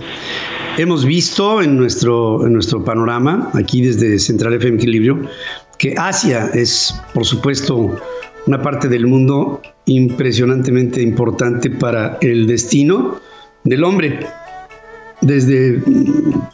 Hemos 0.77 1.03
visto 1.03 1.63
en 1.63 1.75
nuestro, 1.75 2.45
en 2.45 2.53
nuestro 2.53 2.85
panorama, 2.85 3.49
aquí 3.55 3.81
desde 3.81 4.19
Central 4.19 4.53
FM 4.53 4.77
Equilibrio, 4.77 5.19
que 5.79 5.95
Asia 5.97 6.51
es, 6.53 6.93
por 7.15 7.25
supuesto, 7.25 7.99
una 8.47 8.61
parte 8.61 8.87
del 8.87 9.05
mundo 9.05 9.61
impresionantemente 9.85 11.01
importante 11.01 11.69
para 11.69 12.17
el 12.21 12.47
destino 12.47 13.19
del 13.63 13.83
hombre, 13.83 14.19
desde 15.21 15.81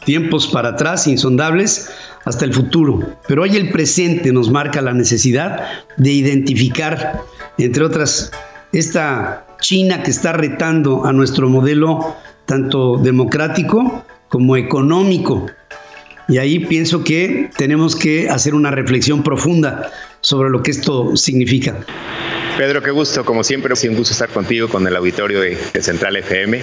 tiempos 0.04 0.48
para 0.48 0.70
atrás, 0.70 1.06
insondables, 1.06 1.88
hasta 2.24 2.44
el 2.44 2.52
futuro. 2.52 3.00
Pero 3.28 3.42
hoy 3.42 3.56
el 3.56 3.70
presente 3.70 4.32
nos 4.32 4.50
marca 4.50 4.82
la 4.82 4.92
necesidad 4.92 5.64
de 5.96 6.10
identificar, 6.10 7.20
entre 7.58 7.84
otras, 7.84 8.32
esta 8.72 9.46
China 9.60 10.02
que 10.02 10.10
está 10.10 10.32
retando 10.32 11.06
a 11.06 11.12
nuestro 11.12 11.48
modelo 11.48 12.16
tanto 12.46 12.96
democrático 12.96 14.04
como 14.28 14.56
económico. 14.56 15.46
Y 16.28 16.38
ahí 16.38 16.58
pienso 16.58 17.04
que 17.04 17.50
tenemos 17.56 17.94
que 17.94 18.28
hacer 18.30 18.54
una 18.54 18.70
reflexión 18.70 19.22
profunda 19.22 19.90
sobre 20.24 20.48
lo 20.48 20.62
que 20.62 20.70
esto 20.70 21.16
significa. 21.16 21.76
Pedro, 22.56 22.82
qué 22.82 22.90
gusto, 22.90 23.24
como 23.24 23.44
siempre, 23.44 23.74
es 23.74 23.84
un 23.84 23.94
gusto 23.94 24.12
estar 24.12 24.30
contigo 24.30 24.68
con 24.68 24.86
el 24.86 24.96
auditorio 24.96 25.40
de, 25.40 25.56
Central 25.82 26.16
FM. 26.16 26.62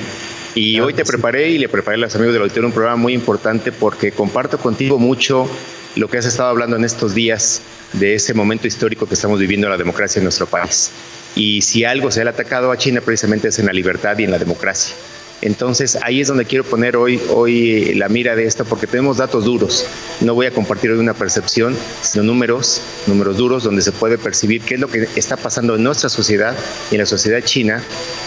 Y 0.56 0.80
hoy 0.80 0.94
te 0.94 1.06
preparé 1.06 1.50
y 1.52 1.60
le 1.60 1.70
preparé 1.70 1.96
a 1.96 2.00
los 2.00 2.16
amigos 2.16 2.34
del 2.34 2.42
auditorio 2.42 2.68
un 2.68 2.74
programa 2.74 2.98
muy 2.98 3.14
importante 3.14 3.72
porque 3.72 4.12
comparto 4.12 4.58
contigo 4.58 4.98
mucho 4.98 5.48
lo 5.96 6.10
que 6.10 6.18
has 6.18 6.26
estado 6.26 6.50
hablando 6.50 6.76
en 6.76 6.86
estos 6.86 7.14
días 7.14 7.62
de 7.94 8.16
ese 8.16 8.34
momento 8.34 8.68
histórico 8.68 9.06
que 9.06 9.14
estamos 9.14 9.40
viviendo 9.40 9.68
en 9.68 9.72
la 9.72 9.78
democracia 9.78 10.20
en 10.20 10.24
nuestro 10.24 10.48
país. 10.48 10.92
Y 11.36 11.62
si 11.62 11.84
algo 11.84 12.10
se 12.10 12.22
ha 12.22 12.30
atacado 12.30 12.72
a 12.72 12.78
China 12.78 13.02
precisamente 13.02 13.50
es 13.50 13.60
en 13.60 13.68
la 13.68 13.74
libertad 13.74 14.18
y 14.18 14.24
en 14.24 14.32
la 14.32 14.40
democracia. 14.40 14.96
Entonces 15.42 15.98
ahí 16.04 16.22
es 16.22 16.28
donde 16.28 16.46
quiero 16.46 16.64
poner 16.64 16.96
hoy, 16.96 17.20
hoy 17.30 17.94
la 17.96 18.10
mira 18.10 18.36
de 18.36 18.46
esto 18.46 18.66
porque 18.66 18.88
tenemos 18.88 19.18
datos 19.18 19.46
duros. 19.46 19.86
No 20.22 20.36
voy 20.36 20.46
a 20.46 20.52
compartir 20.52 20.92
hoy 20.92 21.00
una 21.00 21.14
percepción, 21.14 21.76
sino 22.02 22.24
números, 22.24 22.82
números 23.08 23.38
duros 23.38 23.64
donde 23.64 23.82
se 23.82 23.92
puede 23.92 24.18
percibir 24.18 24.62
qué 24.62 24.76
es 24.76 24.80
lo 24.80 24.88
que 24.88 25.08
está 25.16 25.38
pasando 25.38 25.76
en 25.76 25.84
nuestra 25.84 26.10
sociedad 26.10 26.56
y 26.92 26.96
en 26.96 27.02
la 27.02 27.06
sociedad 27.06 27.42
china 27.42 27.82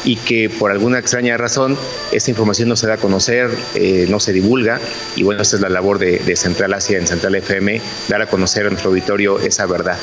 y 0.04 0.16
que 0.16 0.50
por 0.50 0.70
alguna 0.70 0.98
extraña 0.98 1.36
razón 1.36 1.76
esta 2.12 2.30
información 2.30 2.68
no 2.68 2.76
se 2.76 2.86
da 2.86 2.94
a 2.94 2.98
conocer, 2.98 3.50
eh, 3.74 4.06
no 4.08 4.18
se 4.20 4.32
divulga 4.32 4.80
y 5.16 5.22
bueno, 5.22 5.42
esa 5.42 5.56
es 5.56 5.62
la 5.62 5.68
labor 5.68 5.98
de, 5.98 6.18
de 6.18 6.36
Central 6.36 6.74
Asia 6.74 6.98
en 6.98 7.06
Central 7.06 7.34
FM, 7.36 7.80
dar 8.08 8.22
a 8.22 8.26
conocer 8.26 8.66
a 8.66 8.70
nuestro 8.70 8.90
auditorio 8.90 9.38
esa 9.38 9.66
verdad. 9.66 9.98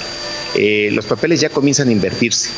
Eh, 0.55 0.89
los 0.91 1.05
papeles 1.05 1.39
ya 1.39 1.49
comienzan 1.49 1.87
a 1.89 1.91
invertirse, 1.91 2.49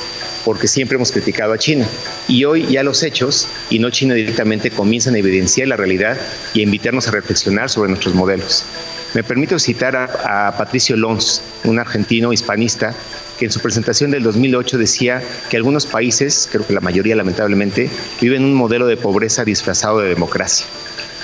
porque 0.46 0.68
siempre 0.68 0.96
hemos 0.96 1.12
criticado 1.12 1.54
a 1.54 1.58
China. 1.58 1.88
Y 2.28 2.44
hoy 2.46 2.66
ya 2.68 2.84
los 2.84 3.04
hechos, 3.04 3.48
y 3.70 3.80
no 3.80 3.90
China 3.90 4.16
directamente, 4.16 4.72
comienzan 4.72 5.16
a 5.16 5.20
evidenciar 5.20 5.68
la 5.68 5.78
realidad 5.78 6.18
y 6.54 6.62
a 6.62 6.64
invitarnos 6.64 7.08
a 7.08 7.12
reflexionar 7.12 7.70
sobre 7.70 7.90
nuestros 7.90 8.16
modelos. 8.16 8.66
Me 9.14 9.24
permito 9.24 9.60
citar 9.60 9.96
a, 9.96 10.56
Patricio 10.58 10.98
Lons, 10.98 11.44
un 11.66 11.78
argentino 11.78 12.34
hispanista, 12.34 12.96
que 13.38 13.46
en 13.46 13.52
su 13.52 13.60
presentación 13.60 14.10
del 14.10 14.24
2008 14.24 14.78
decía 14.80 15.22
que 15.50 15.58
algunos 15.58 15.86
países, 15.86 16.50
creo 16.52 16.66
que 16.66 16.74
la 16.74 16.82
mayoría 16.82 17.16
lamentablemente, 17.16 17.90
viven 18.20 18.44
un 18.44 18.56
modelo 18.56 18.88
de 18.88 18.98
pobreza 18.98 19.46
disfrazado 19.46 20.00
de 20.00 20.10
democracia. 20.10 20.66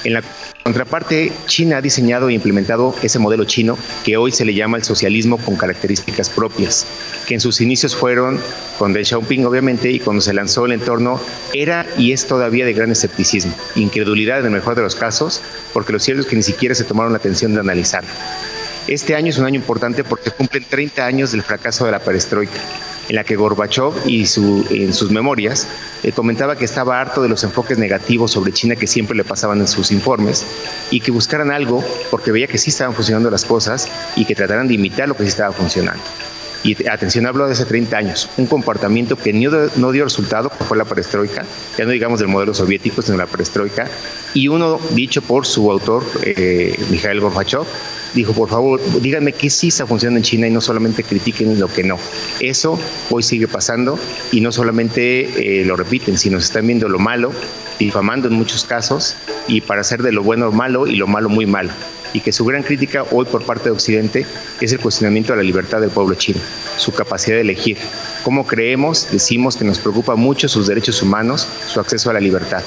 En 0.04 0.14
la 0.14 0.24
contraparte, 0.70 1.32
China 1.48 1.78
ha 1.78 1.82
diseñado 1.82 2.30
e 2.30 2.34
implementado 2.34 2.94
ese 3.02 3.18
modelo 3.18 3.44
chino 3.46 3.76
que 4.04 4.18
hoy 4.18 4.32
se 4.32 4.46
le 4.46 4.54
llama 4.54 4.78
el 4.78 4.84
socialismo 4.84 5.40
con 5.40 5.56
características 5.56 6.30
propias, 6.30 6.86
que 7.28 7.34
en 7.34 7.42
sus 7.42 7.60
inicios 7.60 7.96
fueron 7.96 8.40
con 8.78 8.94
Deng 8.94 9.04
Xiaoping 9.04 9.48
obviamente 9.48 9.90
y 9.90 10.00
cuando 10.00 10.22
se 10.22 10.32
lanzó 10.32 10.68
el 10.68 10.74
entorno 10.74 11.20
era 11.56 11.88
y 11.98 12.12
es 12.12 12.28
todavía 12.28 12.68
de 12.68 12.74
gran 12.74 12.92
escepticismo, 12.92 13.56
incredulidad 13.76 14.42
en 14.42 14.46
el 14.46 14.52
mejor 14.52 14.76
de 14.76 14.84
los 14.84 14.96
casos, 14.96 15.42
porque 15.74 15.92
lo 15.92 16.00
cierto 16.00 16.28
que 16.28 16.36
ni 16.36 16.44
siquiera 16.44 16.76
se 16.76 16.84
tomaron 16.84 17.14
la 17.14 17.18
atención 17.18 17.56
de 17.56 17.62
analizarlo. 17.62 18.12
Este 18.90 19.14
año 19.14 19.30
es 19.30 19.38
un 19.38 19.46
año 19.46 19.58
importante 19.58 20.04
porque 20.04 20.32
cumplen 20.32 20.66
30 20.68 21.06
años 21.06 21.32
del 21.32 21.44
fracaso 21.44 21.86
de 21.86 21.92
la 21.92 22.00
perestroika 22.00 22.60
en 23.08 23.16
la 23.18 23.24
que 23.24 23.36
Gorbachev 23.36 23.94
y 24.08 24.26
su, 24.26 24.66
en 24.72 24.96
sus 24.96 25.12
memorias 25.12 25.68
eh, 26.02 26.12
comentaba 26.12 26.56
que 26.56 26.66
estaba 26.66 27.00
harto 27.00 27.22
de 27.22 27.30
los 27.30 27.44
enfoques 27.44 27.78
negativos 27.78 28.32
sobre 28.32 28.52
China 28.52 28.76
que 28.76 28.88
siempre 28.88 29.16
le 29.16 29.24
pasaban 29.24 29.60
en 29.60 29.68
sus 29.68 29.92
informes 29.92 30.44
y 30.90 31.02
que 31.02 31.12
buscaran 31.12 31.52
algo 31.52 31.84
porque 32.10 32.32
veía 32.32 32.48
que 32.48 32.58
sí 32.58 32.72
estaban 32.72 32.96
funcionando 32.96 33.30
las 33.30 33.46
cosas 33.46 33.88
y 34.16 34.26
que 34.26 34.34
trataran 34.34 34.68
de 34.68 34.74
imitar 34.74 35.08
lo 35.08 35.16
que 35.16 35.22
sí 35.22 35.30
estaba 35.30 35.54
funcionando. 35.54 36.02
Y 36.64 36.88
atención, 36.90 37.28
hablo 37.28 37.46
de 37.46 37.54
hace 37.54 37.66
30 37.66 37.96
años, 37.96 38.30
un 38.38 38.48
comportamiento 38.48 39.16
que 39.16 39.32
no, 39.32 39.92
dio 39.92 40.04
resultado, 40.04 40.50
fue 40.68 40.78
la 40.78 40.84
perestroika, 40.84 41.46
ya 41.78 41.86
no 41.86 41.92
digamos 41.92 42.20
del 42.20 42.28
modelo 42.28 42.54
soviético, 42.54 43.02
sino 43.02 43.18
la 43.18 43.28
perestroika, 43.28 43.88
y 44.34 44.50
uno 44.50 44.78
dicho 44.92 45.22
por 45.22 45.46
su 45.46 45.72
autor, 45.72 46.04
eh, 46.24 46.78
Mikhail 46.90 47.22
Gorbachev, 47.22 47.66
dijo, 48.14 48.34
por 48.34 48.50
favor, 48.50 48.82
díganme 49.02 49.34
qué 49.34 49.50
sí 49.50 49.68
está 49.70 49.86
funcionando 49.86 50.18
en 50.20 50.24
China 50.24 50.48
y 50.48 50.52
no 50.52 50.62
solamente 50.62 51.04
critiquen 51.04 51.60
lo 51.60 51.68
que 51.68 51.84
no. 51.84 51.98
Eso 52.40 52.80
hoy 53.10 53.24
sigue 53.24 53.48
pasando 53.48 54.00
y 54.32 54.42
no 54.42 54.52
solamente 54.52 55.62
eh, 55.62 55.66
lo 55.66 55.76
repiten, 55.76 56.18
sino 56.18 56.38
están 56.38 56.68
viendo 56.68 56.90
lo 56.90 57.00
malo, 57.00 57.32
difamando 57.78 58.28
en 58.28 58.34
muchos 58.34 58.66
casos 58.66 59.16
y 59.48 59.62
para 59.62 59.82
hacer 59.82 60.02
de 60.02 60.12
lo 60.12 60.24
bueno 60.24 60.52
malo 60.52 60.88
y 60.88 60.96
lo 60.96 61.08
malo 61.08 61.30
muy 61.30 61.46
malo. 61.46 61.72
y 62.14 62.22
que 62.22 62.32
su 62.32 62.46
gran 62.46 62.64
crítica 62.64 63.06
hoy 63.12 63.26
por 63.26 63.44
parte 63.44 63.66
de 63.66 63.72
Occidente 63.72 64.26
es 64.60 64.72
el 64.72 64.80
cuestionamiento 64.80 65.34
a 65.34 65.36
la 65.36 65.44
libertad 65.44 65.80
del 65.80 65.92
pueblo 65.92 66.16
chino, 66.16 66.40
su 66.78 66.92
capacidad 66.92 67.36
de 67.36 67.42
elegir, 67.42 67.78
cómo 68.24 68.46
creemos, 68.48 69.08
decimos 69.12 69.56
que 69.56 69.66
nos 69.66 69.80
preocupa 69.80 70.16
mucho 70.16 70.48
sus 70.48 70.68
derechos 70.68 71.02
humanos, 71.02 71.48
su 71.68 71.80
acceso 71.80 72.10
a 72.10 72.14
la 72.14 72.20
libertad. 72.20 72.64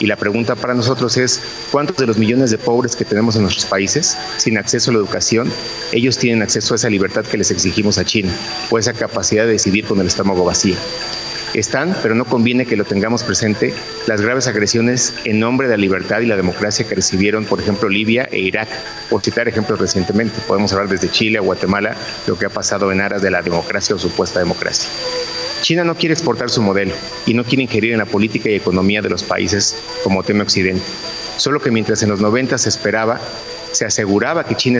Y 0.00 0.06
la 0.06 0.16
pregunta 0.16 0.56
para 0.56 0.72
nosotros 0.72 1.18
es, 1.18 1.40
¿cuántos 1.70 1.98
de 1.98 2.06
los 2.06 2.16
millones 2.16 2.50
de 2.50 2.56
pobres 2.56 2.96
que 2.96 3.04
tenemos 3.04 3.36
en 3.36 3.42
nuestros 3.42 3.66
países, 3.66 4.16
sin 4.38 4.56
acceso 4.56 4.90
a 4.90 4.94
la 4.94 4.98
educación, 4.98 5.52
ellos 5.92 6.16
tienen 6.16 6.42
acceso 6.42 6.72
a 6.72 6.76
esa 6.76 6.88
libertad 6.88 7.24
que 7.24 7.36
les 7.36 7.50
exigimos 7.50 7.98
a 7.98 8.04
China, 8.04 8.32
o 8.70 8.78
esa 8.78 8.94
capacidad 8.94 9.44
de 9.44 9.52
decidir 9.52 9.84
con 9.84 10.00
el 10.00 10.06
estómago 10.06 10.42
vacío? 10.42 10.74
Están, 11.52 11.94
pero 12.02 12.14
no 12.14 12.24
conviene 12.24 12.64
que 12.64 12.76
lo 12.76 12.84
tengamos 12.84 13.24
presente, 13.24 13.74
las 14.06 14.22
graves 14.22 14.46
agresiones 14.46 15.12
en 15.24 15.38
nombre 15.38 15.68
de 15.68 15.76
la 15.76 15.80
libertad 15.80 16.20
y 16.20 16.26
la 16.26 16.36
democracia 16.36 16.86
que 16.86 16.94
recibieron, 16.94 17.44
por 17.44 17.60
ejemplo, 17.60 17.88
Libia 17.90 18.26
e 18.30 18.38
Irak, 18.38 18.68
por 19.10 19.20
citar 19.20 19.48
ejemplos 19.48 19.80
recientemente. 19.80 20.40
Podemos 20.46 20.72
hablar 20.72 20.88
desde 20.88 21.10
Chile 21.10 21.38
a 21.38 21.42
Guatemala, 21.42 21.94
lo 22.26 22.38
que 22.38 22.46
ha 22.46 22.50
pasado 22.50 22.90
en 22.90 23.02
aras 23.02 23.20
de 23.20 23.30
la 23.30 23.42
democracia 23.42 23.94
o 23.96 23.98
supuesta 23.98 24.38
democracia. 24.38 24.88
China 25.62 25.84
no 25.84 25.94
quiere 25.94 26.12
exportar 26.12 26.50
su 26.50 26.62
modelo 26.62 26.94
y 27.26 27.34
no 27.34 27.44
quiere 27.44 27.62
ingerir 27.62 27.92
en 27.92 27.98
la 27.98 28.06
política 28.06 28.48
y 28.50 28.54
economía 28.54 29.02
de 29.02 29.10
los 29.10 29.22
países 29.22 29.76
como 30.02 30.22
teme 30.22 30.42
Occidente. 30.42 30.84
Solo 31.36 31.60
que 31.60 31.70
mientras 31.70 32.02
en 32.02 32.10
los 32.10 32.20
90 32.20 32.58
se 32.58 32.68
esperaba 32.68 33.20
se 33.72 33.84
aseguraba 33.84 34.44
que 34.44 34.56
China 34.56 34.78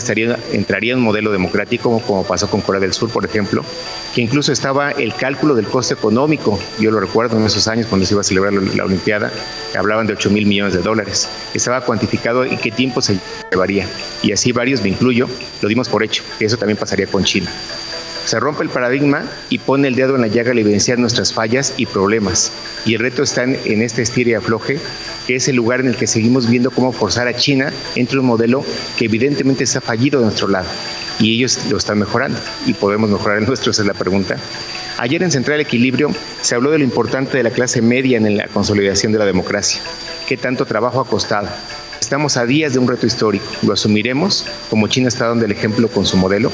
entraría 0.52 0.92
en 0.92 0.98
un 0.98 1.04
modelo 1.04 1.30
democrático, 1.32 2.00
como 2.06 2.24
pasó 2.24 2.50
con 2.50 2.60
Corea 2.60 2.80
del 2.80 2.92
Sur, 2.92 3.10
por 3.10 3.24
ejemplo, 3.24 3.64
que 4.14 4.20
incluso 4.20 4.52
estaba 4.52 4.90
el 4.92 5.14
cálculo 5.14 5.54
del 5.54 5.66
coste 5.66 5.94
económico, 5.94 6.58
yo 6.78 6.90
lo 6.90 7.00
recuerdo 7.00 7.36
en 7.36 7.44
esos 7.44 7.68
años 7.68 7.86
cuando 7.86 8.06
se 8.06 8.14
iba 8.14 8.20
a 8.20 8.24
celebrar 8.24 8.52
la, 8.52 8.84
Olimpiada, 8.84 9.32
hablaban 9.78 10.06
de 10.06 10.14
8 10.14 10.30
mil 10.30 10.46
millones 10.46 10.74
de 10.74 10.80
dólares, 10.80 11.28
estaba 11.54 11.82
cuantificado 11.82 12.44
en 12.44 12.58
qué 12.58 12.70
tiempo 12.70 13.00
se 13.00 13.18
llevaría, 13.50 13.86
y 14.22 14.32
así 14.32 14.52
varios, 14.52 14.82
me 14.82 14.88
incluyo, 14.88 15.28
lo 15.62 15.68
dimos 15.68 15.88
por 15.88 16.02
hecho, 16.02 16.24
que 16.38 16.46
eso 16.46 16.56
también 16.56 16.76
pasaría 16.76 17.06
con 17.06 17.24
China. 17.24 17.50
Se 18.24 18.38
rompe 18.38 18.62
el 18.62 18.68
paradigma 18.68 19.24
y 19.48 19.58
pone 19.58 19.88
el 19.88 19.94
dedo 19.94 20.14
en 20.14 20.20
la 20.20 20.28
llaga 20.28 20.52
al 20.52 20.58
evidenciar 20.58 20.98
nuestras 20.98 21.32
fallas 21.32 21.74
y 21.76 21.86
problemas. 21.86 22.52
Y 22.84 22.94
el 22.94 23.00
reto 23.00 23.22
está 23.22 23.44
en, 23.44 23.82
este 23.82 24.02
estire 24.02 24.32
y 24.32 24.34
afloje, 24.34 24.78
que 25.26 25.36
es 25.36 25.48
el 25.48 25.56
lugar 25.56 25.80
en 25.80 25.88
el 25.88 25.96
que 25.96 26.06
seguimos 26.06 26.48
viendo 26.48 26.70
cómo 26.70 26.92
forzar 26.92 27.28
a 27.28 27.34
China 27.34 27.72
entre 27.96 28.18
un 28.18 28.26
modelo 28.26 28.64
que 28.96 29.06
evidentemente 29.06 29.64
está 29.64 29.80
fallido 29.80 30.20
de 30.20 30.26
nuestro 30.26 30.48
lado. 30.48 30.68
Y 31.18 31.34
ellos 31.34 31.58
lo 31.70 31.76
están 31.76 31.98
mejorando. 31.98 32.38
Y 32.66 32.74
podemos 32.74 33.10
mejorar 33.10 33.38
el 33.38 33.46
nuestro, 33.46 33.72
esa 33.72 33.82
es 33.82 33.88
la 33.88 33.94
pregunta. 33.94 34.36
Ayer 34.98 35.22
en 35.22 35.30
Central 35.30 35.60
Equilibrio 35.60 36.10
se 36.42 36.54
habló 36.54 36.70
de 36.70 36.78
lo 36.78 36.84
importante 36.84 37.36
de 37.38 37.42
la 37.42 37.50
clase 37.50 37.80
media 37.80 38.18
en 38.18 38.36
la 38.36 38.48
consolidación 38.48 39.12
de 39.12 39.18
la 39.18 39.24
democracia. 39.24 39.80
¿Qué 40.28 40.36
tanto 40.36 40.66
trabajo 40.66 41.00
ha 41.00 41.06
costado? 41.06 41.48
Estamos 42.00 42.36
a 42.36 42.46
días 42.46 42.72
de 42.72 42.78
un 42.78 42.88
reto 42.88 43.06
histórico. 43.06 43.44
Lo 43.62 43.72
asumiremos, 43.72 44.46
como 44.68 44.88
China 44.88 45.08
está 45.08 45.28
dando 45.28 45.44
el 45.44 45.52
ejemplo 45.52 45.88
con 45.88 46.06
su 46.06 46.16
modelo, 46.16 46.50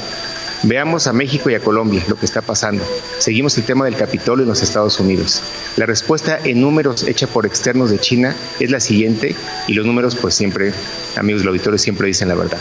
Veamos 0.67 1.07
a 1.07 1.13
México 1.13 1.49
y 1.49 1.55
a 1.55 1.61
Colombia 1.61 2.03
lo 2.09 2.17
que 2.17 2.25
está 2.25 2.41
pasando. 2.41 2.83
Seguimos 3.19 3.57
el 3.57 3.63
tema 3.63 3.85
del 3.85 3.95
Capitolio 3.95 4.43
en 4.43 4.49
los 4.49 4.61
Estados 4.61 4.99
Unidos. 4.99 5.41
La 5.77 5.85
respuesta 5.85 6.37
en 6.43 6.59
números 6.59 7.07
hecha 7.07 7.25
por 7.25 7.45
externos 7.45 7.89
de 7.89 7.97
China 7.99 8.35
es 8.59 8.69
la 8.69 8.81
siguiente 8.81 9.33
y 9.67 9.73
los 9.73 9.85
números 9.85 10.17
pues 10.17 10.35
siempre, 10.35 10.73
amigos 11.15 11.43
del 11.43 11.49
auditorio, 11.49 11.77
siempre 11.79 12.07
dicen 12.07 12.27
la 12.27 12.35
verdad. 12.35 12.59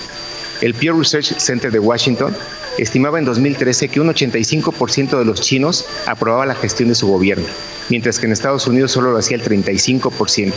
El 0.60 0.75
Pew 0.75 0.96
Research 0.96 1.36
Center 1.38 1.72
de 1.72 1.80
Washington 1.80 2.32
estimaba 2.78 3.18
en 3.18 3.25
2013 3.25 3.88
que 3.88 3.98
un 3.98 4.06
85% 4.06 5.18
de 5.18 5.25
los 5.25 5.40
chinos 5.40 5.84
aprobaba 6.06 6.46
la 6.46 6.54
gestión 6.54 6.88
de 6.90 6.94
su 6.94 7.08
gobierno, 7.08 7.46
mientras 7.88 8.20
que 8.20 8.26
en 8.26 8.32
Estados 8.32 8.68
Unidos 8.68 8.92
solo 8.92 9.10
lo 9.10 9.18
hacía 9.18 9.36
el 9.36 9.42
35%. 9.42 10.52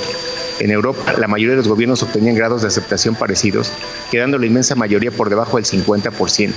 En 0.59 0.69
Europa, 0.69 1.13
la 1.17 1.27
mayoría 1.27 1.55
de 1.55 1.57
los 1.57 1.67
gobiernos 1.67 2.03
obtenían 2.03 2.35
grados 2.35 2.61
de 2.61 2.67
aceptación 2.67 3.15
parecidos, 3.15 3.71
quedando 4.11 4.37
la 4.37 4.45
inmensa 4.45 4.75
mayoría 4.75 5.09
por 5.09 5.31
debajo 5.31 5.57
del 5.57 5.65
50%. 5.65 6.53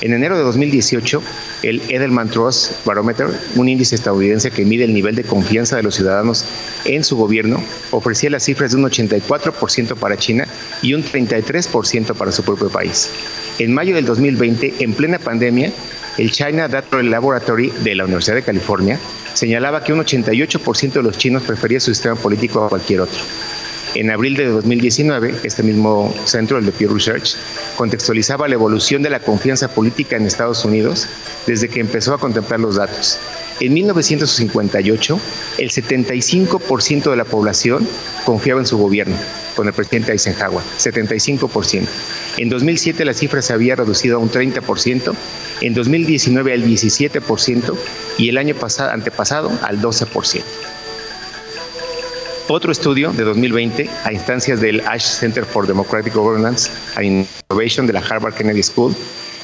En 0.00 0.14
enero 0.14 0.38
de 0.38 0.44
2018, 0.44 1.22
el 1.62 1.82
Edelman 1.90 2.30
Trust 2.30 2.84
Barometer, 2.86 3.28
un 3.56 3.68
índice 3.68 3.94
estadounidense 3.94 4.50
que 4.50 4.64
mide 4.64 4.84
el 4.84 4.94
nivel 4.94 5.14
de 5.14 5.24
confianza 5.24 5.76
de 5.76 5.82
los 5.82 5.94
ciudadanos 5.94 6.46
en 6.86 7.04
su 7.04 7.16
gobierno, 7.16 7.62
ofrecía 7.90 8.30
las 8.30 8.44
cifras 8.44 8.70
de 8.70 8.78
un 8.78 8.84
84% 8.84 9.96
para 9.96 10.16
China 10.16 10.46
y 10.80 10.94
un 10.94 11.04
33% 11.04 12.14
para 12.14 12.32
su 12.32 12.42
propio 12.42 12.70
país. 12.70 13.10
En 13.58 13.74
mayo 13.74 13.94
del 13.94 14.06
2020, 14.06 14.76
en 14.80 14.94
plena 14.94 15.18
pandemia, 15.18 15.70
el 16.16 16.30
China 16.30 16.66
Data 16.66 17.02
Laboratory 17.02 17.70
de 17.84 17.94
la 17.94 18.04
Universidad 18.04 18.36
de 18.36 18.42
California 18.42 18.98
señalaba 19.34 19.84
que 19.84 19.92
un 19.92 20.00
88% 20.00 20.92
de 20.92 21.02
los 21.02 21.18
chinos 21.18 21.42
prefería 21.42 21.78
su 21.78 21.92
sistema 21.94 22.16
político 22.16 22.64
a 22.64 22.68
cualquier 22.70 23.02
otro. 23.02 23.18
En 23.94 24.08
abril 24.10 24.36
de 24.36 24.46
2019, 24.46 25.34
este 25.42 25.64
mismo 25.64 26.14
centro, 26.24 26.58
el 26.58 26.66
de 26.66 26.70
Pew 26.70 26.94
Research, 26.94 27.34
contextualizaba 27.76 28.46
la 28.46 28.54
evolución 28.54 29.02
de 29.02 29.10
la 29.10 29.18
confianza 29.18 29.66
política 29.66 30.16
en 30.16 30.26
Estados 30.26 30.64
Unidos 30.64 31.08
desde 31.46 31.68
que 31.68 31.80
empezó 31.80 32.14
a 32.14 32.18
contemplar 32.18 32.60
los 32.60 32.76
datos. 32.76 33.18
En 33.58 33.74
1958, 33.74 35.20
el 35.58 35.70
75% 35.70 37.10
de 37.10 37.16
la 37.16 37.24
población 37.24 37.86
confiaba 38.24 38.60
en 38.60 38.66
su 38.66 38.78
gobierno, 38.78 39.16
con 39.56 39.66
el 39.66 39.72
presidente 39.74 40.12
Eisenhower, 40.12 40.64
75%. 40.78 41.82
En 42.38 42.48
2007 42.48 43.04
la 43.04 43.12
cifra 43.12 43.42
se 43.42 43.52
había 43.52 43.74
reducido 43.74 44.16
a 44.16 44.20
un 44.20 44.30
30%, 44.30 45.14
en 45.62 45.74
2019 45.74 46.52
al 46.52 46.64
17% 46.64 47.74
y 48.18 48.28
el 48.28 48.38
año 48.38 48.54
pasado, 48.54 48.92
antepasado 48.92 49.50
al 49.62 49.82
12%. 49.82 50.42
Otro 52.52 52.72
estudio 52.72 53.12
de 53.12 53.22
2020 53.22 53.88
a 54.02 54.12
instancias 54.12 54.60
del 54.60 54.80
Ash 54.80 55.04
Center 55.04 55.44
for 55.44 55.68
Democratic 55.68 56.12
Governance 56.12 56.68
and 56.96 57.24
Innovation 57.48 57.86
de 57.86 57.92
la 57.92 58.00
Harvard 58.00 58.34
Kennedy 58.34 58.64
School 58.64 58.92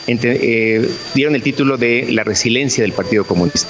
eh, 0.09 0.91
dieron 1.15 1.37
el 1.37 1.43
título 1.45 1.77
de 1.77 2.09
La 2.11 2.25
resiliencia 2.25 2.83
del 2.83 2.93
Partido 2.93 3.23
Comunista. 3.23 3.69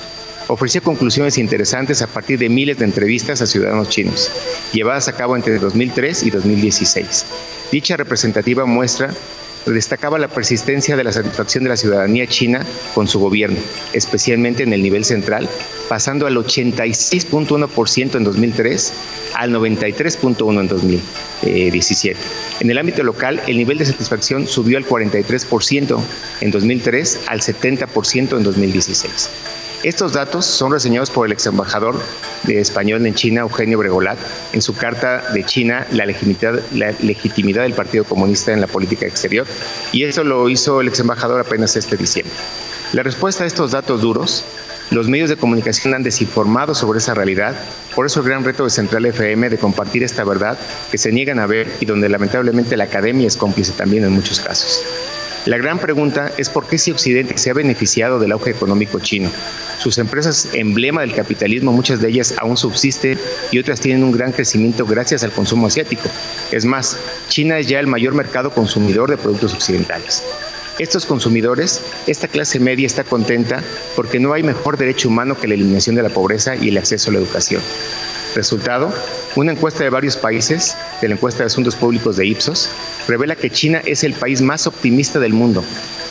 Ofreció 0.49 0.83
conclusiones 0.83 1.37
interesantes 1.37 2.01
a 2.01 2.07
partir 2.07 2.39
de 2.39 2.49
miles 2.49 2.79
de 2.79 2.87
entrevistas 2.87 3.43
a 3.43 3.47
ciudadanos 3.47 3.91
chinos, 3.91 4.33
llevadas 4.73 5.07
a 5.09 5.13
cabo 5.13 5.37
entre 5.37 5.59
2003 5.59 6.23
y 6.23 6.31
2016. 6.31 7.27
Dicha 7.71 7.99
representativa 7.99 8.65
muestra 8.65 9.13
destacaba 9.73 10.19
la 10.19 10.29
persistencia 10.29 10.97
de 10.97 11.05
la 11.05 11.13
satisfacción 11.13 11.65
de 11.65 11.71
la 11.71 11.77
ciudadanía 11.77 12.27
china 12.27 12.65
con 12.95 13.09
su 13.09 13.19
gobierno, 13.19 13.59
especialmente 13.93 14.63
en 14.63 14.73
el 14.73 14.83
nivel 14.83 15.05
central, 15.05 15.49
pasando 15.89 16.27
al 16.27 16.37
86.1% 16.37 18.17
en 18.17 18.25
2003 18.25 18.93
al 19.35 19.53
93.1% 19.53 20.61
en 20.61 20.69
2017. 20.69 22.19
En 22.61 22.71
el 22.71 22.79
ámbito 22.79 23.03
local, 23.03 23.43
el 23.47 23.57
nivel 23.57 23.79
de 23.79 23.85
satisfacción 23.85 24.47
subió 24.47 24.79
al 24.79 24.87
43% 24.87 26.01
en 26.41 26.51
2003 26.51 27.21
al 27.27 27.41
70% 27.41 28.37
en 28.37 28.43
2016. 28.43 29.31
Estos 29.83 30.15
datos 30.15 30.47
son 30.47 30.73
reseñados 30.73 31.11
por 31.11 31.27
el 31.27 31.33
ex 31.33 31.47
embajador 31.47 32.01
de 32.45 32.61
español 32.61 33.07
en 33.07 33.15
China, 33.15 33.43
Eugenio 33.43 33.79
Bregolat, 33.79 34.19
en 34.53 34.63
su 34.63 34.75
carta 34.75 35.23
de 35.33 35.45
China, 35.45 35.87
la 35.93 36.07
legitimidad, 36.07 36.61
la 36.73 36.93
legitimidad 37.03 37.63
del 37.63 37.75
Partido 37.75 38.05
Comunista 38.05 38.53
en 38.53 38.61
la 38.61 38.67
política 38.67 39.07
exterior, 39.07 39.47
y 39.93 40.05
eso 40.05 40.25
lo 40.25 40.49
hizo 40.49 40.81
el 40.81 40.89
ex 40.89 41.01
embajador 41.01 41.41
apenas 41.41 41.77
este 41.77 41.97
diciembre. 41.97 42.35
La 42.93 43.03
respuesta 43.03 43.45
a 43.45 43.47
estos 43.47 43.73
datos 43.73 44.01
duros, 44.01 44.45
los 44.91 45.09
medios 45.09 45.29
de 45.29 45.37
comunicación 45.37 45.95
han 45.95 46.03
desinformado 46.03 46.75
sobre 46.75 46.99
esa 46.99 47.15
realidad, 47.15 47.55
por 47.95 48.07
eso 48.07 48.21
el 48.21 48.27
gran 48.27 48.45
reto 48.45 48.65
de 48.65 48.71
Central 48.71 49.05
FM 49.07 49.51
de 49.51 49.59
compartir 49.59 50.03
esta 50.03 50.25
verdad 50.25 50.59
que 50.91 50.99
se 50.99 51.13
niegan 51.13 51.39
a 51.39 51.47
ver 51.47 51.71
y 51.81 51.87
donde 51.87 52.09
lamentablemente 52.09 52.77
la 52.77 52.85
academia 52.85 53.27
es 53.27 53.37
cómplice 53.37 53.73
también 53.73 54.05
en 54.05 54.13
muchos 54.13 54.41
casos. 54.41 54.83
La 55.47 55.59
gran 55.59 55.79
pregunta 55.79 56.33
es 56.39 56.49
por 56.49 56.67
qué 56.67 56.77
si 56.77 56.91
Occidente 56.91 57.39
se 57.39 57.51
ha 57.51 57.55
beneficiado 57.55 58.19
del 58.19 58.33
auge 58.33 58.51
económico 58.51 58.99
chino. 58.99 59.31
Sus 59.79 59.97
empresas 59.99 60.49
emblema 60.55 61.03
del 61.03 61.15
capitalismo, 61.15 61.73
muchas 61.73 62.01
de 62.01 62.09
ellas 62.09 62.35
aún 62.39 62.57
subsisten 62.57 63.17
y 63.53 63.61
otras 63.61 63.81
tienen 63.81 64.03
un 64.03 64.11
gran 64.11 64.33
crecimiento 64.33 64.85
gracias 64.85 65.23
al 65.23 65.31
consumo 65.31 65.69
asiático. 65.69 66.09
Es 66.51 66.65
más, 66.65 66.99
China 67.29 67.61
es 67.61 67.69
ya 67.69 67.79
el 67.79 67.87
mayor 67.87 68.15
mercado 68.15 68.51
consumidor 68.51 69.09
de 69.09 69.19
productos 69.19 69.55
occidentales. 69.55 70.25
Estos 70.81 71.07
consumidores, 71.07 71.81
esta 72.09 72.27
clase 72.27 72.59
media 72.59 72.87
está 72.87 73.05
contenta 73.05 73.63
porque 73.95 74.19
no 74.19 74.33
hay 74.33 74.43
mejor 74.43 74.77
derecho 74.77 75.09
humano 75.09 75.39
que 75.39 75.47
la 75.47 75.55
eliminación 75.55 75.95
de 75.95 76.03
la 76.03 76.09
pobreza 76.09 76.57
y 76.57 76.71
el 76.71 76.79
acceso 76.79 77.11
a 77.11 77.13
la 77.13 77.21
educación. 77.21 77.63
Resultado, 78.37 78.93
una 79.35 79.53
encuesta 79.53 79.83
de 79.83 79.89
varios 79.89 80.15
países, 80.19 80.77
de 81.01 81.09
la 81.09 81.15
encuesta 81.15 81.43
de 81.43 81.47
asuntos 81.47 81.75
públicos 81.75 82.19
de 82.19 82.27
Ipsos, 82.27 82.69
revela 83.09 83.35
que 83.35 83.49
China 83.49 83.81
es 83.87 84.05
el 84.05 84.13
país 84.13 84.43
más 84.43 84.67
optimista 84.67 85.19
del 85.19 85.33
mundo. 85.33 85.65